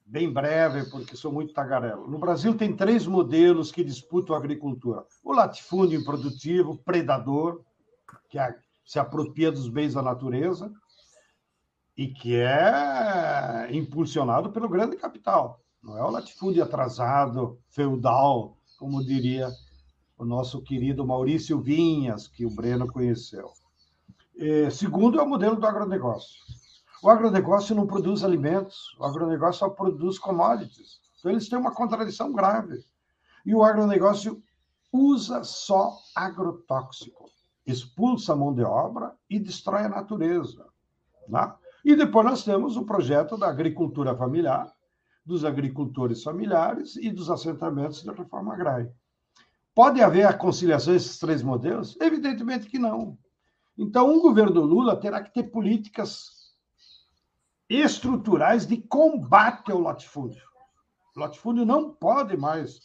[0.09, 2.09] bem breve, porque sou muito tagarelo.
[2.09, 7.62] No Brasil tem três modelos que disputam a agricultura: o latifúndio improdutivo, predador,
[8.30, 10.72] que é, se apropria dos bens da natureza
[11.96, 15.61] e que é impulsionado pelo grande capital.
[15.82, 19.48] Não é o latifúndio atrasado, feudal, como diria
[20.16, 23.50] o nosso querido Maurício Vinhas, que o Breno conheceu.
[24.34, 26.40] E, segundo é o modelo do agronegócio.
[27.03, 31.01] O agronegócio não produz alimentos, o agronegócio só produz commodities.
[31.18, 32.84] Então, eles têm uma contradição grave.
[33.46, 34.42] E o agronegócio
[34.92, 37.30] usa só agrotóxico,
[37.66, 40.66] expulsa a mão de obra e destrói a natureza.
[41.28, 41.53] Né?
[41.84, 44.72] E depois nós temos o projeto da agricultura familiar,
[45.24, 48.92] dos agricultores familiares e dos assentamentos de reforma agrária.
[49.74, 51.96] Pode haver a conciliação desses três modelos?
[52.01, 53.16] Evidentemente que não.
[53.76, 56.38] Então, um governo Lula terá que ter políticas
[57.68, 60.42] estruturais de combate ao latifúndio.
[61.14, 62.80] O latifúndio não pode mais.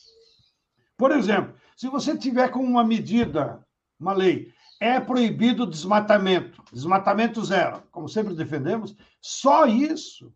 [0.97, 3.65] Por exemplo, se você tiver com uma medida,
[3.99, 10.33] uma lei, é proibido desmatamento, desmatamento zero, como sempre defendemos, só isso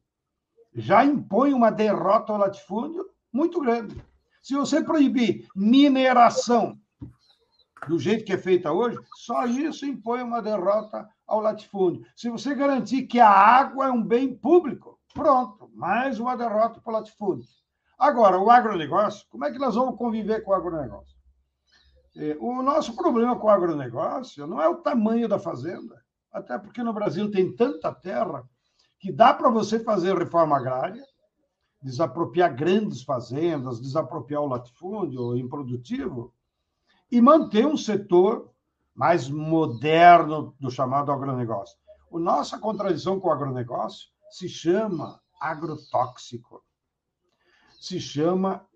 [0.74, 4.02] já impõe uma derrota ao latifúndio muito grande.
[4.42, 6.80] Se você proibir mineração
[7.88, 12.06] do jeito que é feita hoje, só isso impõe uma derrota ao latifúndio.
[12.16, 16.90] Se você garantir que a água é um bem público, pronto, mais uma derrota para
[16.90, 17.48] o latifúndio.
[18.00, 21.18] Agora, o agronegócio, como é que nós vamos conviver com o agronegócio?
[22.16, 26.02] É, o nosso problema com o agronegócio não é o tamanho da fazenda,
[26.32, 28.48] até porque no Brasil tem tanta terra
[29.00, 31.04] que dá para você fazer reforma agrária,
[31.82, 36.34] desapropriar grandes fazendas, desapropriar o latifúndio improdutivo
[37.12, 38.52] e manter um setor
[38.98, 41.78] mais moderno do chamado agronegócio.
[42.12, 46.64] A nossa contradição com o agronegócio se chama agrotóxico,
[47.80, 48.68] se chama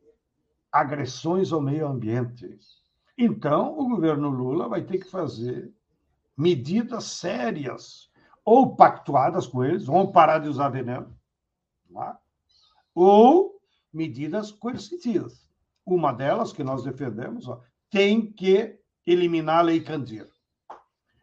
[0.71, 2.59] agressões ao meio ambiente.
[3.17, 5.73] Então, o governo Lula vai ter que fazer
[6.37, 8.11] medidas sérias,
[8.45, 11.17] ou pactuadas com eles, vão parar de usar veneno,
[11.91, 12.19] tá?
[12.93, 13.59] ou
[13.91, 15.49] medidas coercitivas.
[15.83, 20.29] Uma delas, que nós defendemos, ó, tem que eliminar a Lei Candir.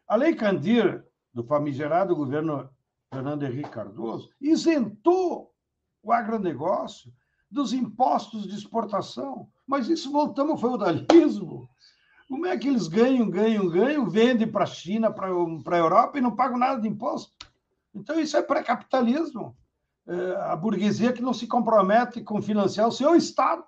[0.07, 2.69] A Lei Candir, do famigerado governo
[3.13, 5.53] Fernando Henrique Cardoso, isentou
[6.01, 7.13] o agronegócio
[7.49, 9.49] dos impostos de exportação.
[9.65, 11.69] Mas isso voltamos ao feudalismo.
[12.27, 16.21] Como é que eles ganham, ganham, ganham, vendem para a China, para a Europa e
[16.21, 17.33] não pagam nada de imposto?
[17.93, 19.57] Então, isso é pré-capitalismo.
[20.07, 23.63] É a burguesia que não se compromete com financiar o seu Estado.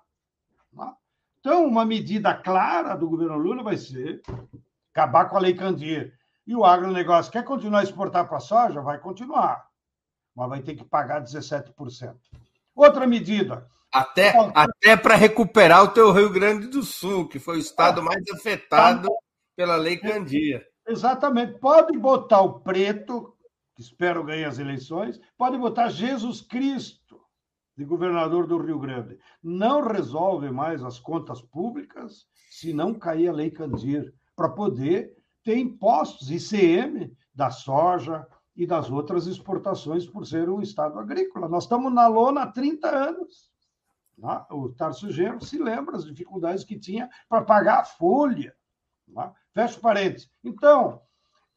[0.76, 0.96] Tá?
[1.42, 4.22] Então, uma medida clara do governo Lula vai ser
[4.94, 6.16] acabar com a Lei Candir.
[6.46, 8.80] E o agronegócio quer continuar a exportar para a soja?
[8.80, 9.66] Vai continuar,
[10.36, 12.14] mas vai ter que pagar 17%.
[12.76, 13.68] Outra medida.
[13.92, 18.04] Até, até para recuperar o teu Rio Grande do Sul, que foi o estado ah,
[18.04, 19.08] mais afetado
[19.56, 20.64] pela Lei Candir.
[20.86, 21.58] Exatamente.
[21.58, 23.36] Pode botar o preto,
[23.74, 27.01] que espero ganhar as eleições, pode botar Jesus Cristo
[27.76, 29.18] de governador do Rio Grande.
[29.42, 35.56] Não resolve mais as contas públicas se não cair a Lei Candir, para poder ter
[35.56, 41.48] impostos ICM da soja e das outras exportações por ser um estado agrícola.
[41.48, 43.50] Nós estamos na lona há 30 anos.
[44.20, 44.46] Tá?
[44.50, 48.54] O Tarso Genro se lembra das dificuldades que tinha para pagar a folha.
[49.14, 49.32] Tá?
[49.52, 50.30] Fecha parênteses.
[50.44, 51.00] Então,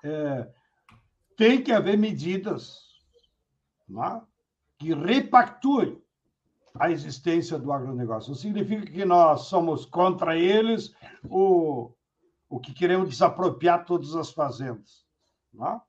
[0.04, 0.50] é,
[1.36, 2.80] tem que haver medidas
[3.94, 4.26] tá?
[4.80, 6.02] que repactuem
[6.80, 8.30] a existência do agronegócio.
[8.30, 10.94] Não significa que nós somos contra eles
[11.30, 11.96] ou,
[12.50, 15.06] o que queremos desapropriar todas as fazendas.
[15.54, 15.82] Não?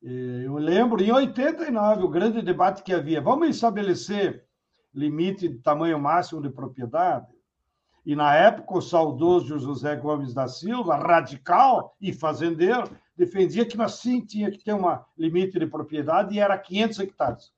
[0.00, 4.44] Eu lembro, em 89, o grande debate que havia, vamos estabelecer
[4.94, 7.26] limite de tamanho máximo de propriedade?
[8.06, 13.94] E, na época, o saudoso José Gomes da Silva, radical e fazendeiro, defendia que nós
[13.94, 17.52] sim tinha que ter um limite de propriedade e era 500 hectares.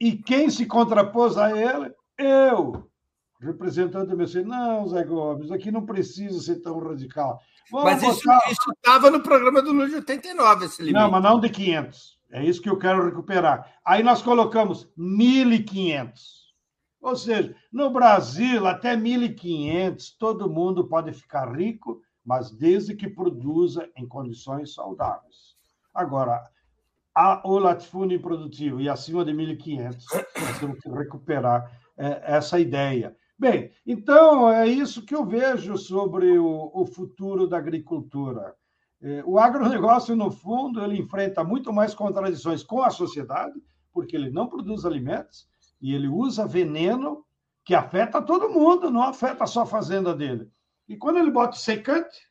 [0.00, 1.92] E quem se contrapôs a ele?
[2.16, 2.88] Eu,
[3.40, 4.42] representante do MC.
[4.42, 7.40] Não, Zé Gomes, aqui não precisa ser tão radical.
[7.70, 8.50] Vamos mas botar...
[8.50, 10.94] isso estava no programa do Lula de 89, esse limite.
[11.00, 12.18] Não, mas não de 500.
[12.30, 13.74] É isso que eu quero recuperar.
[13.84, 16.10] Aí nós colocamos 1.500.
[17.00, 23.88] Ou seja, no Brasil, até 1.500, todo mundo pode ficar rico, mas desde que produza
[23.96, 25.56] em condições saudáveis.
[25.94, 26.42] Agora,
[27.44, 30.04] o latifúndio improdutivo e acima de 1.500,
[30.40, 33.16] nós temos que recuperar é, essa ideia.
[33.38, 38.54] Bem, então é isso que eu vejo sobre o, o futuro da agricultura.
[39.00, 43.54] É, o agronegócio, no fundo, ele enfrenta muito mais contradições com a sociedade,
[43.92, 45.48] porque ele não produz alimentos
[45.80, 47.24] e ele usa veneno
[47.64, 50.50] que afeta todo mundo, não afeta só a fazenda dele.
[50.88, 52.28] E quando ele bota o secante,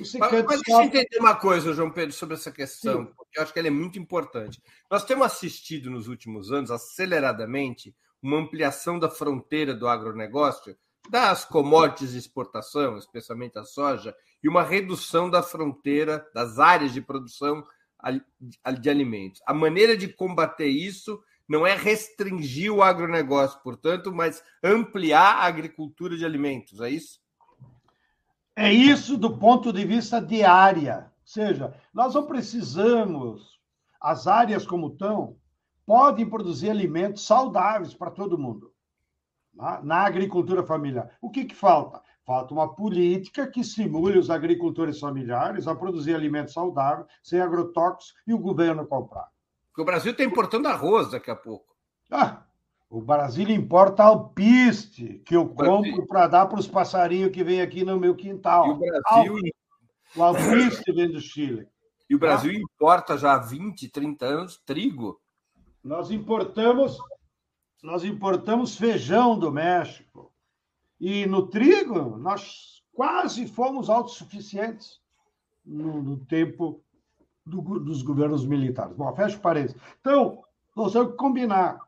[0.00, 0.32] o secante.
[0.32, 3.12] Mas, mas deixa eu entender uma coisa, João Pedro, sobre essa questão, Sim.
[3.36, 4.62] Eu acho que ela é muito importante.
[4.90, 10.76] Nós temos assistido nos últimos anos, aceleradamente, uma ampliação da fronteira do agronegócio,
[11.10, 17.00] das commodities de exportação, especialmente a soja, e uma redução da fronteira, das áreas de
[17.00, 17.64] produção
[18.78, 19.42] de alimentos.
[19.46, 26.16] A maneira de combater isso não é restringir o agronegócio, portanto, mas ampliar a agricultura
[26.16, 27.20] de alimentos, é isso?
[28.56, 31.12] É isso do ponto de vista de área.
[31.36, 33.58] Ou seja, nós não precisamos,
[34.00, 35.36] as áreas como estão,
[35.84, 38.72] podem produzir alimentos saudáveis para todo mundo.
[39.52, 41.16] Na, na agricultura familiar.
[41.20, 42.02] O que, que falta?
[42.24, 48.32] Falta uma política que estimule os agricultores familiares a produzir alimentos saudáveis, sem agrotóxicos, e
[48.32, 49.28] o governo comprar.
[49.68, 51.74] Porque o Brasil está importando arroz daqui a pouco.
[52.10, 52.44] Ah,
[52.88, 57.84] o Brasil importa alpiste, que eu compro para dar para os passarinhos que vêm aqui
[57.84, 58.68] no meu quintal.
[58.68, 59.53] E o Brasil.
[60.16, 61.66] O alpiste vem do Chile.
[62.08, 62.58] E o Brasil ah.
[62.58, 65.20] importa já há 20, 30 anos trigo.
[65.82, 66.98] Nós importamos,
[67.82, 70.32] nós importamos feijão do México.
[71.00, 75.00] E no trigo, nós quase fomos autossuficientes
[75.64, 76.82] no, no tempo
[77.44, 78.96] do, dos governos militares.
[78.96, 79.76] Bom, fecha parênteses.
[80.00, 80.42] Então,
[80.74, 81.78] nós temos que combinar.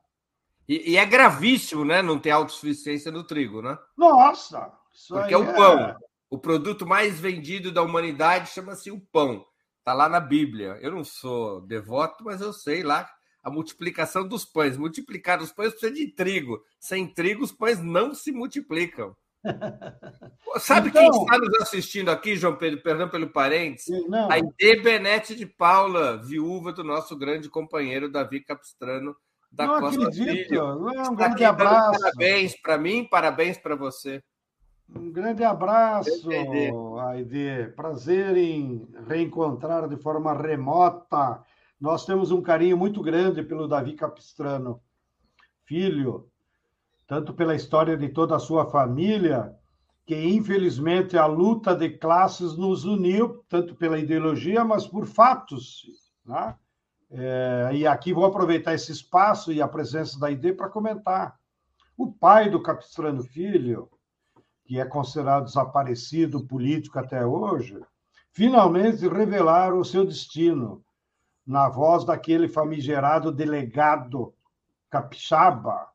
[0.68, 2.03] E, e, é gravíssimo, né?
[2.03, 3.79] Não ter autossuficiência no trigo, né?
[3.97, 4.72] Nossa!
[5.09, 5.97] Porque é o pão.
[6.31, 6.35] É...
[6.35, 9.45] O produto mais vendido da humanidade chama-se o pão.
[9.79, 10.79] Está lá na Bíblia.
[10.81, 13.09] Eu não sou devoto, mas eu sei lá
[13.43, 14.77] a multiplicação dos pães.
[14.77, 16.61] Multiplicar os pães precisa de trigo.
[16.81, 19.16] Sem trigo, os pães não se multiplicam.
[20.59, 22.83] Sabe então, quem está nos assistindo aqui, João Pedro?
[22.83, 24.05] Perdão pelo parênteses.
[24.09, 24.29] Não.
[24.31, 29.14] A Ide Benete de Paula, viúva do nosso grande companheiro Davi Capistrano
[29.51, 30.49] da não Costa acredito.
[30.49, 30.74] Filho.
[30.77, 32.01] Não, um grande abraço.
[32.01, 34.22] Parabéns para mim, parabéns para você.
[34.95, 36.30] Um grande abraço,
[37.01, 37.72] Aide.
[37.74, 41.43] Prazer em reencontrar de forma remota.
[41.80, 44.80] Nós temos um carinho muito grande pelo Davi Capistrano,
[45.64, 46.30] filho
[47.07, 49.55] tanto pela história de toda a sua família,
[50.05, 55.84] que infelizmente a luta de classes nos uniu, tanto pela ideologia, mas por fatos.
[56.24, 56.55] Né?
[57.11, 61.39] É, e aqui vou aproveitar esse espaço e a presença da ID para comentar.
[61.97, 63.89] O pai do Capistrano Filho,
[64.67, 67.81] que é considerado desaparecido político até hoje,
[68.33, 70.85] finalmente revelaram o seu destino
[71.47, 74.35] na voz daquele famigerado delegado
[74.91, 75.89] capixaba,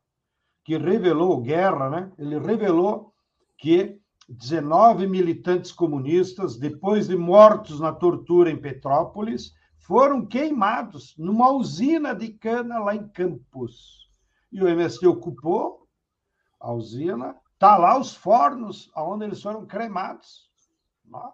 [0.64, 2.12] que revelou guerra, né?
[2.18, 3.12] Ele revelou
[3.58, 12.14] que 19 militantes comunistas, depois de mortos na tortura em Petrópolis, foram queimados numa usina
[12.14, 14.10] de cana lá em Campos.
[14.50, 15.86] E o MST ocupou
[16.60, 20.50] a usina, tá lá os fornos onde eles foram cremados.
[21.04, 21.32] Né?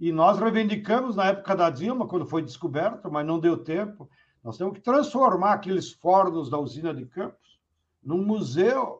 [0.00, 4.10] E nós reivindicamos na época da Dilma, quando foi descoberto, mas não deu tempo.
[4.42, 7.60] Nós temos que transformar aqueles fornos da usina de Campos
[8.02, 8.98] num museu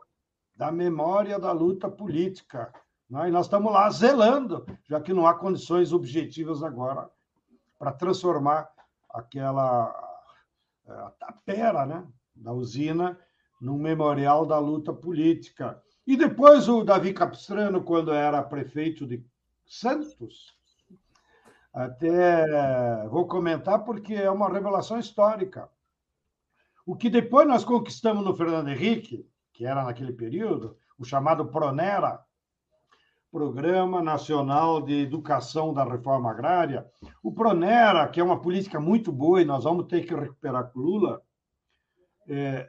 [0.55, 2.73] da memória da luta política.
[3.11, 3.29] Né?
[3.29, 7.11] E nós estamos lá zelando, já que não há condições objetivas agora
[7.77, 8.71] para transformar
[9.11, 9.93] aquela
[10.87, 12.07] a tapera né,
[12.37, 13.19] da usina
[13.61, 15.83] num memorial da luta política.
[16.09, 19.23] E depois o Davi Capistrano, quando era prefeito de
[19.67, 20.57] Santos,
[21.71, 25.69] até vou comentar porque é uma revelação histórica.
[26.87, 32.25] O que depois nós conquistamos no Fernando Henrique, que era naquele período, o chamado PRONERA,
[33.31, 36.91] Programa Nacional de Educação da Reforma Agrária.
[37.23, 40.81] O PRONERA, que é uma política muito boa e nós vamos ter que recuperar com
[40.81, 41.21] Lula,
[42.27, 42.67] é,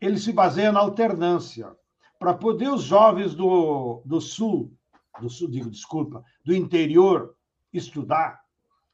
[0.00, 1.79] ele se baseia na alternância.
[2.20, 4.70] Para poder os jovens do, do Sul,
[5.18, 7.34] do Sul, digo, desculpa, do interior
[7.72, 8.38] estudar,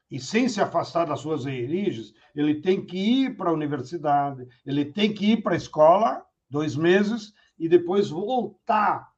[0.09, 4.85] e sem se afastar das suas origens, ele tem que ir para a universidade, ele
[4.85, 9.11] tem que ir para a escola dois meses e depois voltar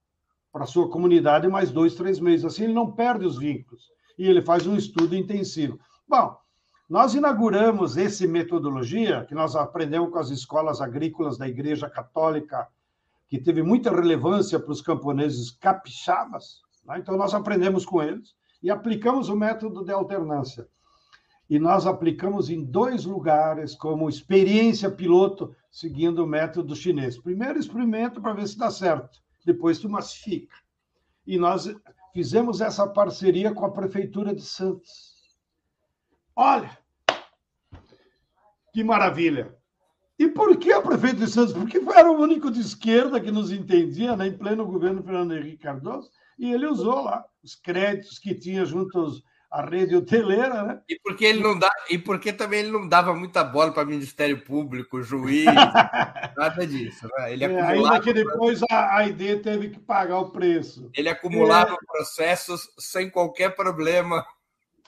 [0.52, 2.46] para a sua comunidade mais dois, três meses.
[2.46, 3.84] Assim ele não perde os vínculos
[4.18, 5.80] e ele faz um estudo intensivo.
[6.08, 6.36] Bom,
[6.90, 12.68] nós inauguramos essa metodologia que nós aprendemos com as escolas agrícolas da Igreja Católica
[13.30, 16.62] que teve muita relevância para os camponeses capixabas.
[16.84, 16.98] Né?
[16.98, 20.68] Então, nós aprendemos com eles e aplicamos o método de alternância.
[21.48, 27.18] E nós aplicamos em dois lugares como experiência piloto, seguindo o método chinês.
[27.18, 30.56] Primeiro experimento para ver se dá certo, depois tu massifica.
[31.26, 31.74] E nós
[32.14, 35.38] fizemos essa parceria com a Prefeitura de Santos.
[36.36, 36.78] Olha,
[38.74, 39.59] que maravilha!
[40.20, 41.54] E por que o prefeito de Santos?
[41.54, 45.64] Porque era o único de esquerda que nos entendia, né, em pleno governo Fernando Henrique
[45.64, 50.82] Cardoso, e ele usou lá os créditos que tinha junto à rede hoteleira, né?
[50.90, 53.90] E porque ele não dá, e porque também ele não dava muita bola para o
[53.90, 55.46] Ministério Público, juiz,
[56.38, 57.32] nada disso, né?
[57.32, 60.92] Ele é, ainda que depois a, a ID teve que pagar o preço.
[60.94, 61.86] Ele acumulava é...
[61.88, 64.26] processos sem qualquer problema.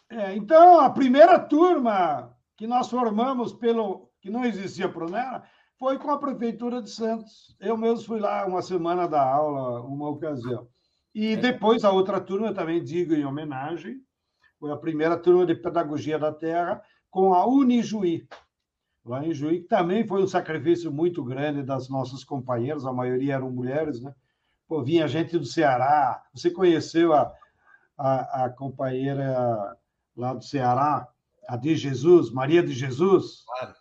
[0.09, 5.43] É, então, a primeira turma que nós formamos pelo que não existia Pronera,
[5.77, 7.55] foi com a Prefeitura de Santos.
[7.59, 10.67] Eu mesmo fui lá uma semana da aula, uma ocasião.
[11.13, 11.35] E é.
[11.35, 13.99] depois a outra turma, também digo em homenagem,
[14.59, 18.27] foi a primeira turma de Pedagogia da Terra com a Unijuí,
[19.03, 23.33] lá em Juí, que também foi um sacrifício muito grande das nossas companheiras, a maioria
[23.33, 24.13] eram mulheres, né?
[24.67, 26.23] Pô, vinha gente do Ceará.
[26.33, 27.33] Você conheceu a,
[27.97, 29.75] a, a companheira
[30.15, 31.07] lá do Ceará,
[31.47, 33.43] a de Jesus, Maria de Jesus?
[33.45, 33.80] Claro.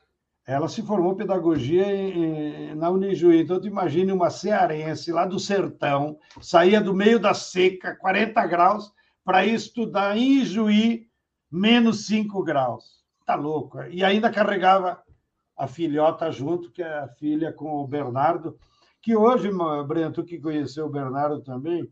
[0.51, 3.41] Ela se formou pedagogia em, na Unijuí.
[3.41, 8.93] Então, tu imagine uma cearense lá do sertão, saía do meio da seca, 40 graus,
[9.25, 11.07] para estudar em Juí,
[11.49, 13.05] menos 5 graus.
[13.25, 13.81] Tá louco.
[13.85, 15.01] E ainda carregava
[15.57, 18.59] a filhota junto, que é a filha com o Bernardo,
[19.01, 19.51] que hoje,
[19.87, 21.89] Breno, tu que conheceu o Bernardo também,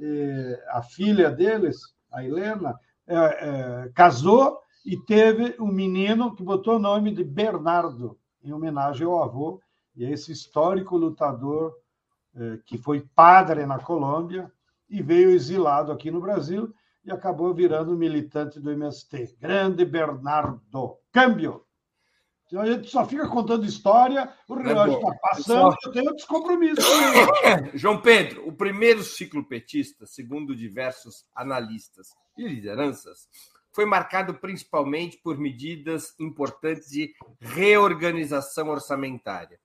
[0.00, 1.76] eh, a filha deles,
[2.10, 2.74] a Helena,
[3.06, 9.06] é, é, casou e teve um menino que botou o nome de Bernardo, em homenagem
[9.06, 9.60] ao avô,
[9.96, 11.74] e é esse histórico lutador
[12.36, 14.52] eh, que foi padre na Colômbia
[14.88, 16.74] e veio exilado aqui no Brasil
[17.04, 19.36] e acabou virando militante do MST.
[19.40, 20.98] Grande Bernardo.
[21.12, 21.64] Câmbio!
[22.46, 25.76] Então a gente só fica contando história, o relógio está passando, só...
[25.84, 26.84] eu tenho outros compromissos.
[27.74, 33.28] João Pedro, o primeiro ciclo petista, segundo diversos analistas e lideranças,
[33.74, 39.58] foi marcado principalmente por medidas importantes de reorganização orçamentária.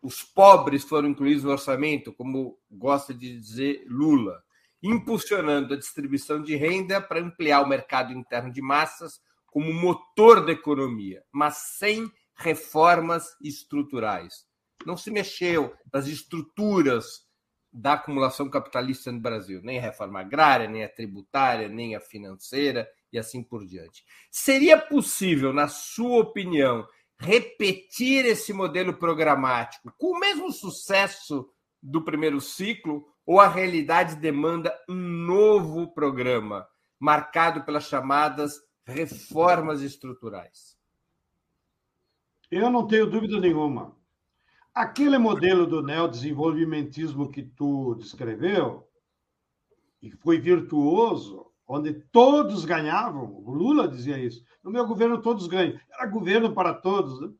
[0.00, 4.40] Os pobres foram incluídos no orçamento, como gosta de dizer Lula,
[4.80, 10.52] impulsionando a distribuição de renda para ampliar o mercado interno de massas como motor da
[10.52, 14.46] economia, mas sem reformas estruturais.
[14.86, 17.26] Não se mexeu nas estruturas
[17.72, 22.88] da acumulação capitalista no Brasil, nem a reforma agrária, nem a tributária, nem a financeira
[23.12, 24.04] e assim por diante.
[24.30, 26.86] Seria possível, na sua opinião,
[27.18, 31.48] repetir esse modelo programático com o mesmo sucesso
[31.82, 36.66] do primeiro ciclo ou a realidade demanda um novo programa
[36.98, 40.76] marcado pelas chamadas reformas estruturais?
[42.50, 43.96] Eu não tenho dúvida nenhuma.
[44.74, 48.88] Aquele modelo do neodesenvolvimentismo que tu descreveu,
[50.00, 54.44] e foi virtuoso, onde todos ganhavam, o Lula dizia isso.
[54.62, 55.78] No meu governo todos ganham.
[55.90, 57.20] Era governo para todos.
[57.20, 57.34] Né?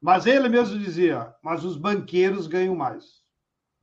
[0.00, 3.22] Mas ele mesmo dizia, mas os banqueiros ganham mais.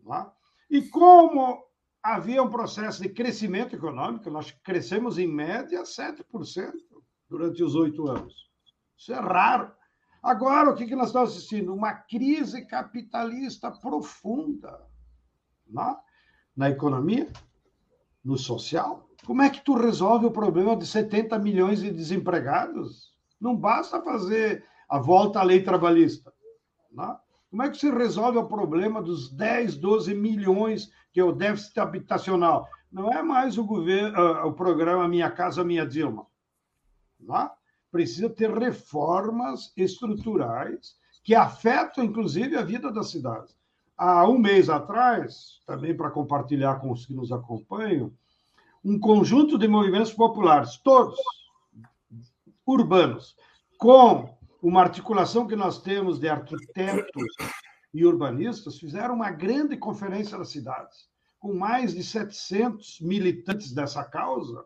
[0.06, 0.34] Tá?
[0.70, 1.64] E como
[2.02, 6.24] havia um processo de crescimento econômico, nós crescemos em média 7%
[7.30, 8.50] durante os oito anos.
[8.98, 9.72] Isso é raro.
[10.24, 11.74] Agora, o que nós estamos assistindo?
[11.74, 14.86] Uma crise capitalista profunda
[15.68, 16.00] na,
[16.56, 17.32] na economia,
[18.24, 23.14] no social, como é que tu resolve o problema de 70 milhões de desempregados?
[23.42, 26.34] Não basta fazer a volta à lei trabalhista.
[26.90, 27.10] Não?
[27.10, 27.18] Né?
[27.50, 31.78] Como é que se resolve o problema dos 10, 12 milhões que é o déficit
[31.78, 32.70] habitacional?
[32.90, 34.18] Não é mais o governo,
[34.48, 36.26] o programa Minha Casa Minha Dilma.
[37.20, 37.36] Não?
[37.36, 37.52] Né?
[37.92, 43.54] Precisa ter reformas estruturais que afetam, inclusive, a vida das cidades.
[43.98, 48.14] Há um mês atrás, também para compartilhar com os que nos acompanham,
[48.88, 51.20] um conjunto de movimentos populares, todos
[52.66, 53.36] urbanos,
[53.78, 57.36] com uma articulação que nós temos de arquitetos
[57.94, 64.64] e urbanistas, fizeram uma grande conferência das cidades, com mais de 700 militantes dessa causa,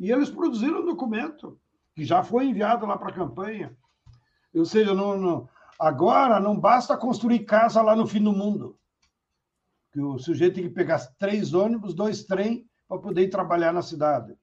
[0.00, 1.60] e eles produziram um documento
[1.94, 3.76] que já foi enviado lá para a campanha.
[4.54, 8.78] Ou seja, não, não, agora não basta construir casa lá no fim do mundo.
[9.92, 14.34] Que o sujeito tem que pegar três ônibus, dois trem para poder trabalhar na cidade.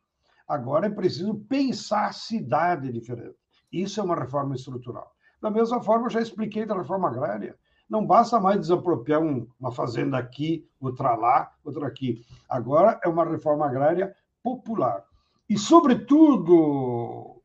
[0.47, 3.35] Agora é preciso pensar cidade diferente.
[3.71, 5.11] Isso é uma reforma estrutural.
[5.41, 7.57] Da mesma forma, eu já expliquei da reforma agrária.
[7.89, 12.23] Não basta mais desapropriar um, uma fazenda aqui, outra lá, outra aqui.
[12.47, 15.03] Agora é uma reforma agrária popular.
[15.49, 17.41] E, sobretudo,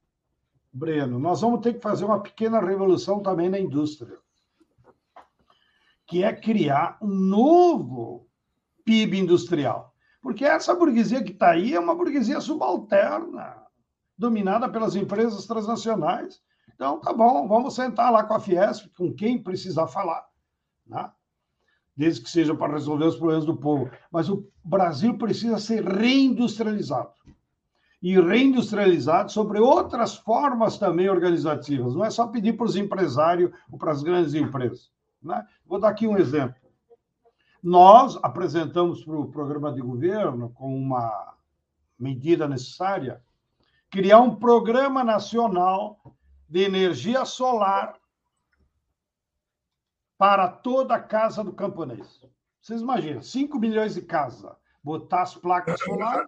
[0.73, 4.17] Breno, nós vamos ter que fazer uma pequena revolução também na indústria,
[6.07, 8.27] que é criar um novo
[8.85, 9.90] PIB industrial.
[10.21, 13.57] Porque essa burguesia que está aí é uma burguesia subalterna,
[14.17, 16.41] dominada pelas empresas transnacionais.
[16.75, 20.25] Então, tá bom, vamos sentar lá com a Fiesp, com quem precisar falar,
[20.87, 21.11] né?
[21.97, 23.91] desde que seja para resolver os problemas do povo.
[24.11, 27.13] Mas o Brasil precisa ser reindustrializado.
[28.03, 31.95] E reindustrializado sobre outras formas também organizativas.
[31.95, 34.91] Não é só pedir para os empresários ou para as grandes empresas.
[35.23, 35.45] Né?
[35.67, 36.55] Vou dar aqui um exemplo.
[37.63, 41.35] Nós apresentamos para o programa de governo, com uma
[41.99, 43.23] medida necessária,
[43.91, 46.01] criar um programa nacional
[46.49, 47.99] de energia solar
[50.17, 52.25] para toda a casa do camponês.
[52.61, 56.27] Vocês imaginam, 5 milhões de casas, botar as placas solar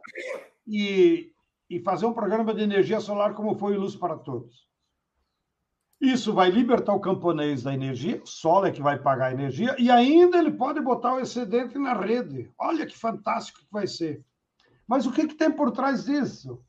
[0.67, 1.33] e,
[1.69, 4.72] e fazer um programa de energia solar como foi o Luz para Todos.
[6.03, 9.77] Isso vai libertar o camponês da energia, o sol é que vai pagar a energia,
[9.79, 12.51] e ainda ele pode botar o excedente na rede.
[12.59, 14.21] Olha que fantástico que vai ser.
[14.85, 16.61] Mas o que, que tem por trás disso?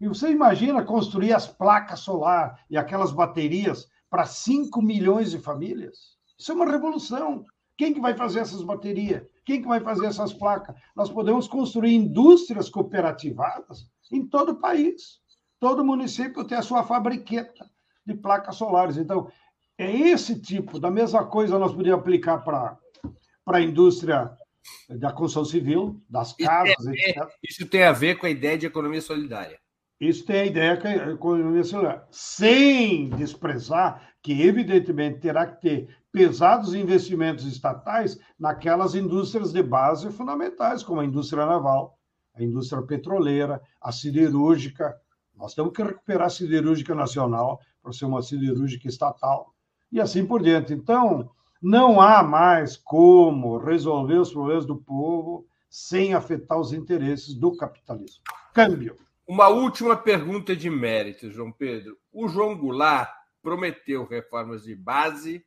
[0.00, 6.16] E você imagina construir as placas solar e aquelas baterias para 5 milhões de famílias?
[6.38, 7.44] Isso é uma revolução.
[7.76, 9.22] Quem que vai fazer essas baterias?
[9.44, 10.74] Quem que vai fazer essas placas?
[10.96, 15.20] Nós podemos construir indústrias cooperativadas em todo o país.
[15.58, 17.68] Todo município tem a sua fabriqueta
[18.06, 18.96] de placas solares.
[18.96, 19.30] Então,
[19.78, 22.78] é esse tipo, da mesma coisa nós podíamos aplicar para
[23.46, 24.30] a indústria
[24.88, 27.28] da construção civil, das casas, isso etc.
[27.42, 29.58] Isso tem a ver com a ideia de economia solidária.
[30.00, 32.06] Isso tem a ideia que a economia celular.
[32.10, 40.82] Sem desprezar que, evidentemente, terá que ter pesados investimentos estatais naquelas indústrias de base fundamentais,
[40.82, 41.98] como a indústria naval,
[42.34, 44.96] a indústria petroleira, a siderúrgica.
[45.36, 49.54] Nós temos que recuperar a siderúrgica nacional para ser uma siderúrgica estatal,
[49.90, 50.72] e assim por diante.
[50.72, 51.30] Então,
[51.60, 58.22] não há mais como resolver os problemas do povo sem afetar os interesses do capitalismo.
[58.52, 58.96] Câmbio.
[59.26, 61.96] Uma última pergunta de mérito, João Pedro.
[62.12, 63.10] O João Goulart
[63.42, 65.44] prometeu reformas de base,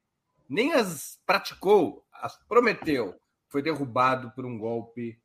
[0.48, 3.16] nem as praticou, as prometeu.
[3.50, 5.20] Foi derrubado por um golpe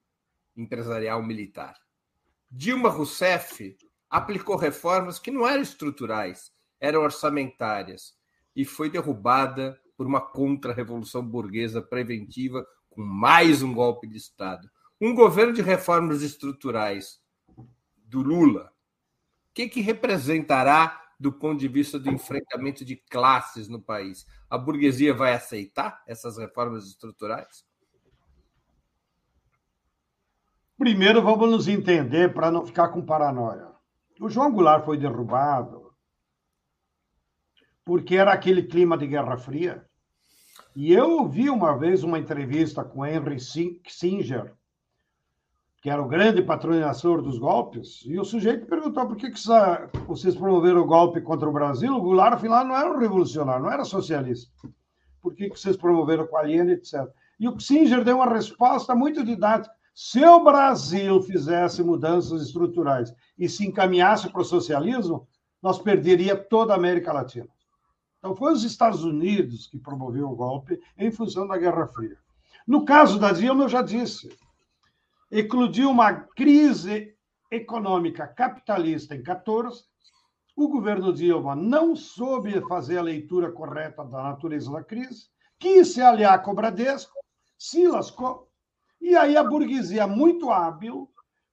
[0.57, 1.77] empresarial militar.
[2.51, 3.77] Dilma Rousseff
[4.11, 8.17] aplicou reformas que não eram estruturais, eram orçamentárias,
[8.55, 14.71] e foi derrubada por uma contra-revolução burguesa preventiva com mais um golpe de Estado.
[15.01, 17.21] Um governo de reformas estruturais
[17.97, 18.73] do Lula,
[19.51, 24.25] o que, que representará do ponto de vista do enfrentamento de classes no país?
[24.49, 27.67] A burguesia vai aceitar essas reformas estruturais?
[30.77, 33.67] Primeiro, vamos nos entender para não ficar com paranoia.
[34.21, 35.88] O João Goulart foi derrubado
[37.89, 39.83] porque era aquele clima de Guerra Fria.
[40.77, 44.53] E eu ouvi uma vez uma entrevista com Henry Singer,
[45.81, 49.41] que era o grande patrocinador dos golpes, e o sujeito perguntou por que, que
[50.07, 51.95] vocês promoveram o golpe contra o Brasil.
[51.95, 54.53] O Goulart, afinal, não era um revolucionário, não era socialista.
[55.23, 57.09] Por que, que vocês promoveram com a Allende, etc.
[57.41, 59.75] E o Singer deu uma resposta muito didática.
[59.95, 65.27] Se o Brasil fizesse mudanças estruturais e se encaminhasse para o socialismo,
[65.63, 67.49] nós perderia toda a América Latina.
[68.19, 72.19] Então, foi os Estados Unidos que promoveu o golpe em função da Guerra Fria.
[72.67, 74.29] No caso da Dilma, eu já disse,
[75.31, 77.15] eclodiu uma crise
[77.51, 79.85] econômica capitalista em 14.
[80.57, 85.29] O governo Dilma não soube fazer a leitura correta da natureza da crise,
[85.59, 87.15] quis se aliar com o Bradesco,
[87.57, 88.51] se lascou.
[89.01, 91.09] E aí a burguesia, muito hábil,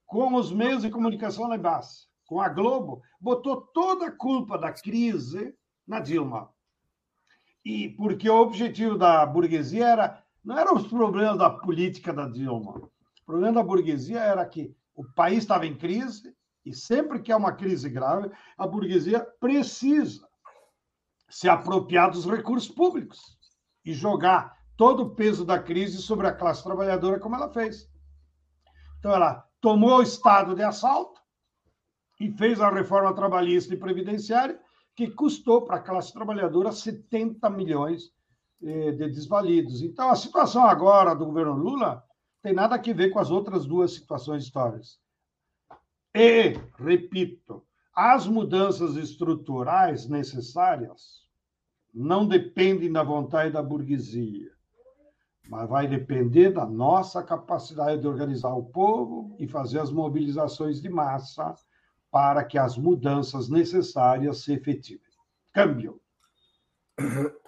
[0.05, 4.71] com os meios de comunicação lá embaixo, com a Globo, botou toda a culpa da
[4.71, 5.55] crise
[5.87, 6.54] na Dilma.
[7.65, 12.77] E porque o objetivo da burguesia era não eram os problemas da política da Dilma,
[12.77, 12.91] o
[13.25, 17.51] problema da burguesia era que o país estava em crise, e sempre que há uma
[17.51, 20.27] crise grave, a burguesia precisa
[21.27, 23.19] se apropriar dos recursos públicos
[23.83, 27.89] e jogar todo o peso da crise sobre a classe trabalhadora, como ela fez.
[28.99, 31.19] Então, ela tomou o Estado de assalto
[32.19, 34.59] e fez a reforma trabalhista e previdenciária,
[34.95, 38.13] que custou para a classe trabalhadora 70 milhões
[38.63, 39.81] eh, de desvalidos.
[39.81, 42.03] Então, a situação agora do governo Lula
[42.41, 44.97] tem nada a ver com as outras duas situações históricas.
[46.15, 47.63] E, repito,
[47.93, 51.25] as mudanças estruturais necessárias
[51.93, 54.51] não dependem da vontade da burguesia,
[55.49, 60.89] mas vai depender da nossa capacidade de organizar o povo e fazer as mobilizações de
[60.89, 61.53] massa
[62.15, 65.03] para que as mudanças necessárias se efetivem.
[65.51, 65.99] Câmbio.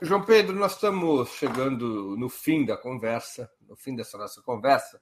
[0.01, 4.99] João Pedro, nós estamos chegando no fim da conversa, no fim dessa nossa conversa,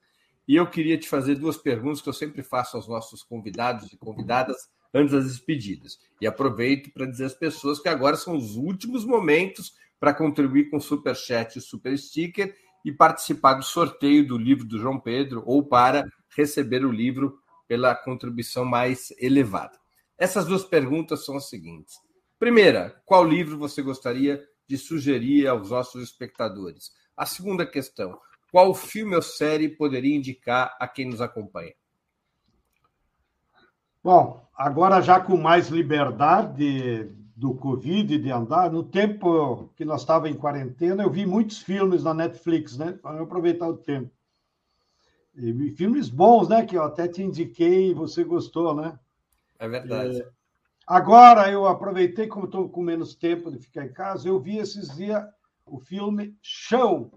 [0.47, 3.97] e eu queria te fazer duas perguntas que eu sempre faço aos nossos convidados e
[3.97, 5.97] convidadas antes das despedidas.
[6.21, 10.79] E aproveito para dizer às pessoas que agora são os últimos momentos para contribuir com
[10.79, 12.55] Super Chat e Super Sticker
[12.85, 17.95] e participar do sorteio do livro do João Pedro ou para receber o livro pela
[17.95, 19.77] contribuição mais elevada.
[20.17, 21.95] Essas duas perguntas são as seguintes.
[22.39, 26.91] Primeira, qual livro você gostaria de sugerir aos nossos espectadores?
[27.15, 28.19] A segunda questão,
[28.51, 31.73] qual filme ou série poderia indicar a quem nos acompanha?
[34.03, 40.35] Bom, agora já com mais liberdade do Covid de andar, no tempo que nós estávamos
[40.35, 42.93] em quarentena, eu vi muitos filmes na Netflix, né?
[42.93, 44.09] Para aproveitar o tempo.
[45.37, 46.65] E filmes bons, né?
[46.65, 48.97] Que eu até te indiquei e você gostou, né?
[49.59, 50.21] É verdade.
[50.21, 50.29] É...
[50.87, 54.95] Agora eu aproveitei, como estou com menos tempo de ficar em casa, eu vi esses
[54.95, 55.23] dias
[55.65, 57.11] o filme Chão,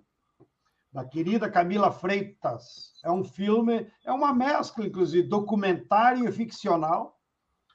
[0.92, 2.94] da querida Camila Freitas.
[3.04, 7.18] É um filme, é uma mescla, inclusive, documentário e ficcional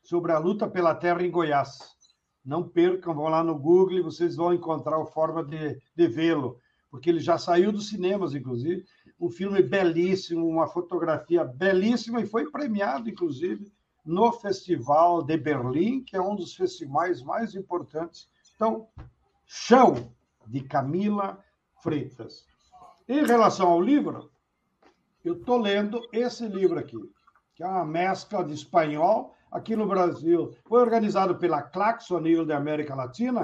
[0.03, 1.77] sobre a luta pela terra em Goiás.
[2.43, 6.59] Não percam, vão lá no Google e vocês vão encontrar a forma de, de vê-lo,
[6.89, 8.83] porque ele já saiu dos cinemas, inclusive.
[9.23, 13.71] Um filme belíssimo, uma fotografia belíssima e foi premiado, inclusive,
[14.05, 18.27] no Festival de Berlim, que é um dos festivais mais importantes.
[18.53, 18.85] Então,
[19.45, 20.11] Chão,
[20.45, 21.41] de Camila
[21.81, 22.45] Freitas.
[23.07, 24.29] Em relação ao livro,
[25.23, 26.99] eu estou lendo esse livro aqui,
[27.55, 29.33] que é uma mescla de espanhol.
[29.49, 33.41] Aqui no Brasil foi organizado pela Claxo a nível da América Latina,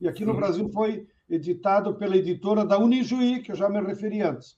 [0.00, 0.36] e aqui no.
[0.36, 4.56] Brasil foi editado pela editora da Unijuí, que eu já me referi antes.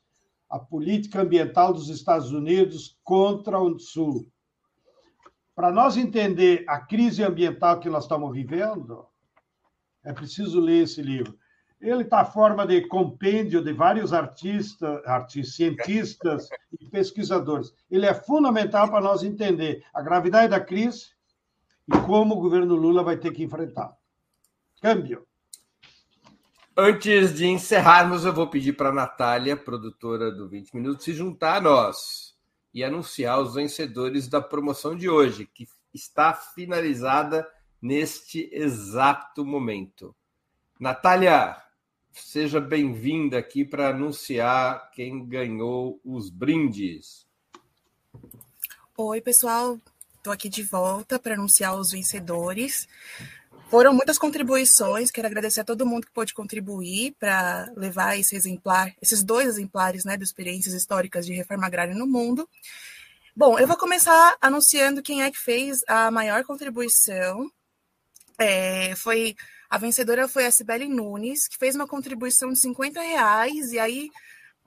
[0.51, 4.29] A política ambiental dos Estados Unidos contra o Sul.
[5.55, 9.07] Para nós entender a crise ambiental que nós estamos vivendo,
[10.03, 11.39] é preciso ler esse livro.
[11.81, 16.49] Ele está à forma de compêndio de vários artistas, artistas, cientistas
[16.79, 17.73] e pesquisadores.
[17.91, 21.11] Ele é fundamental para nós entender a gravidade da crise
[21.89, 23.97] e como o governo Lula vai ter que enfrentar.
[24.81, 25.27] Câmbio.
[26.77, 31.57] Antes de encerrarmos, eu vou pedir para a Natália, produtora do 20 Minutos, se juntar
[31.57, 32.35] a nós
[32.73, 37.47] e anunciar os vencedores da promoção de hoje, que está finalizada
[37.83, 40.15] neste exato momento.
[40.79, 41.57] Natália,
[42.13, 47.27] Seja bem-vinda aqui para anunciar quem ganhou os brindes.
[48.97, 49.79] Oi, pessoal.
[50.17, 52.89] Estou aqui de volta para anunciar os vencedores.
[53.71, 58.93] Foram muitas contribuições, quero agradecer a todo mundo que pôde contribuir para levar esse exemplar,
[59.01, 62.49] esses dois exemplares né, de experiências históricas de reforma agrária no mundo.
[63.35, 67.49] Bom, eu vou começar anunciando quem é que fez a maior contribuição.
[68.37, 69.37] É, foi
[69.71, 74.11] a vencedora foi a Sibeli Nunes, que fez uma contribuição de 50 reais, e aí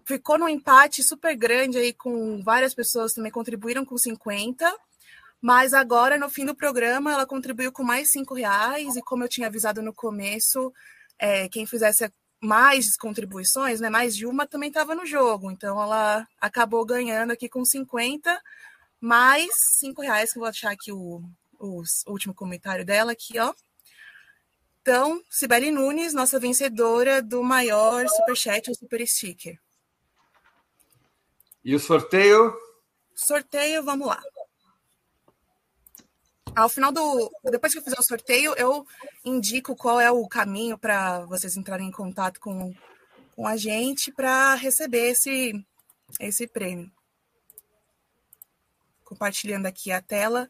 [0.05, 4.73] ficou num empate super grande aí com várias pessoas também contribuíram com 50.
[5.43, 9.27] Mas agora, no fim do programa, ela contribuiu com mais cinco reais, e como eu
[9.27, 10.71] tinha avisado no começo,
[11.19, 12.09] é, quem fizesse
[12.39, 15.51] mais contribuições, né, mais de uma, também estava no jogo.
[15.51, 18.41] Então ela acabou ganhando aqui com 50,
[19.01, 19.49] mais
[19.79, 21.21] cinco reais, que eu vou achar aqui o,
[21.59, 23.53] o último comentário dela aqui, ó.
[24.81, 29.59] Então, Sibeli Nunes, nossa vencedora do maior Superchat ou Super Sticker.
[31.65, 32.53] E o sorteio?
[33.13, 34.21] Sorteio, vamos lá.
[36.55, 37.31] Ao final do.
[37.45, 38.85] Depois que eu fizer o sorteio, eu
[39.25, 42.73] indico qual é o caminho para vocês entrarem em contato com,
[43.35, 45.65] com a gente para receber esse,
[46.19, 46.91] esse prêmio.
[49.03, 50.47] Compartilhando aqui a tela.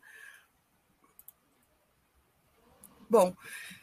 [3.09, 3.33] Bom,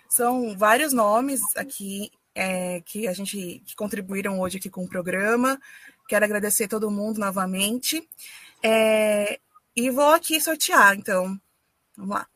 [0.09, 5.59] são vários nomes aqui é, que a gente que contribuíram hoje aqui com o programa.
[6.07, 8.07] Quero agradecer todo mundo novamente.
[8.63, 9.41] É,
[9.75, 11.41] e vou aqui sortear, então.
[12.01, 12.27] Vamos lá.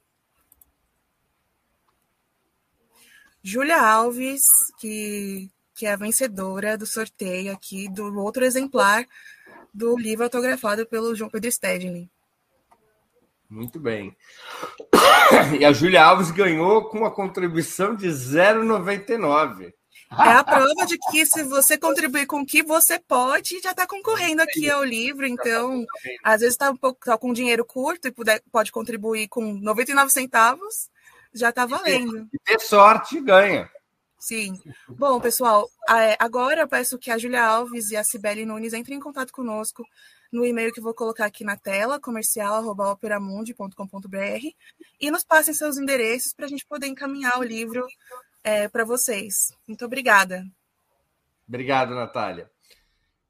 [3.43, 4.43] Júlia Alves,
[4.79, 9.07] que, que é a vencedora do sorteio aqui do outro exemplar
[9.73, 12.11] do livro autografado pelo João Pedro Stedley.
[13.49, 14.15] Muito bem.
[15.59, 19.73] E a Júlia Alves ganhou com uma contribuição de 0,99.
[20.19, 23.87] É a prova de que se você contribuir com o que você pode, já está
[23.87, 25.27] concorrendo aqui ao livro.
[25.27, 25.87] Então,
[26.23, 30.11] às vezes está um pouco tá com dinheiro curto e puder, pode contribuir com 99
[30.11, 30.91] centavos,
[31.33, 32.29] já está valendo.
[32.33, 33.69] E ter sorte, ganha.
[34.19, 34.59] Sim.
[34.89, 38.97] Bom, pessoal, é, agora eu peço que a Julia Alves e a Cibele Nunes entrem
[38.97, 39.85] em contato conosco
[40.33, 44.47] no e-mail que vou colocar aqui na tela, comercial.operamundi.com.br,
[45.01, 47.87] e nos passem seus endereços para a gente poder encaminhar o livro
[48.45, 49.49] é, para vocês.
[49.67, 50.45] Muito obrigada.
[51.49, 52.51] Obrigado, Natália.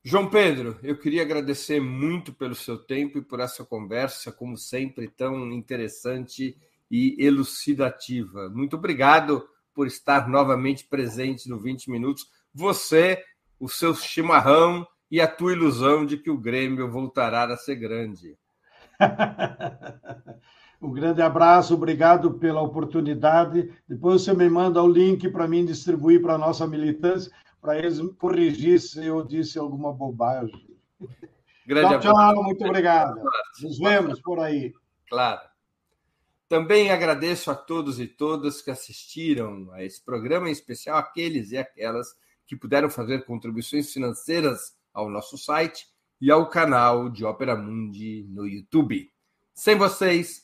[0.02, 5.08] João Pedro, eu queria agradecer muito pelo seu tempo e por essa conversa, como sempre,
[5.08, 6.58] tão interessante
[6.90, 8.50] e elucidativa.
[8.50, 12.26] Muito obrigado por estar novamente presente no 20 Minutos.
[12.52, 13.24] Você,
[13.58, 18.36] o seu chimarrão e a tua ilusão de que o Grêmio voltará a ser grande.
[20.80, 23.72] um grande abraço, obrigado pela oportunidade.
[23.88, 27.98] Depois você me manda o link para mim distribuir para a nossa militância, para eles
[28.18, 30.76] corrigir se eu disse alguma bobagem.
[31.66, 32.34] Grande tchau, abraço.
[32.34, 33.20] tchau, muito obrigado.
[33.62, 34.72] Nos vemos por aí.
[35.08, 35.40] Claro.
[36.48, 41.56] Também agradeço a todos e todas que assistiram a esse programa, em especial aqueles e
[41.56, 42.08] aquelas
[42.46, 45.86] que puderam fazer contribuições financeiras ao nosso site
[46.20, 49.10] e ao canal de Ópera Mundi no YouTube.
[49.54, 50.43] Sem vocês,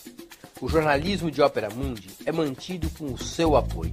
[0.61, 3.91] O jornalismo de Opera Mundi é mantido com o seu apoio.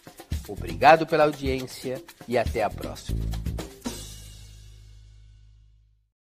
[0.49, 3.21] Obrigado pela audiência e até a próxima.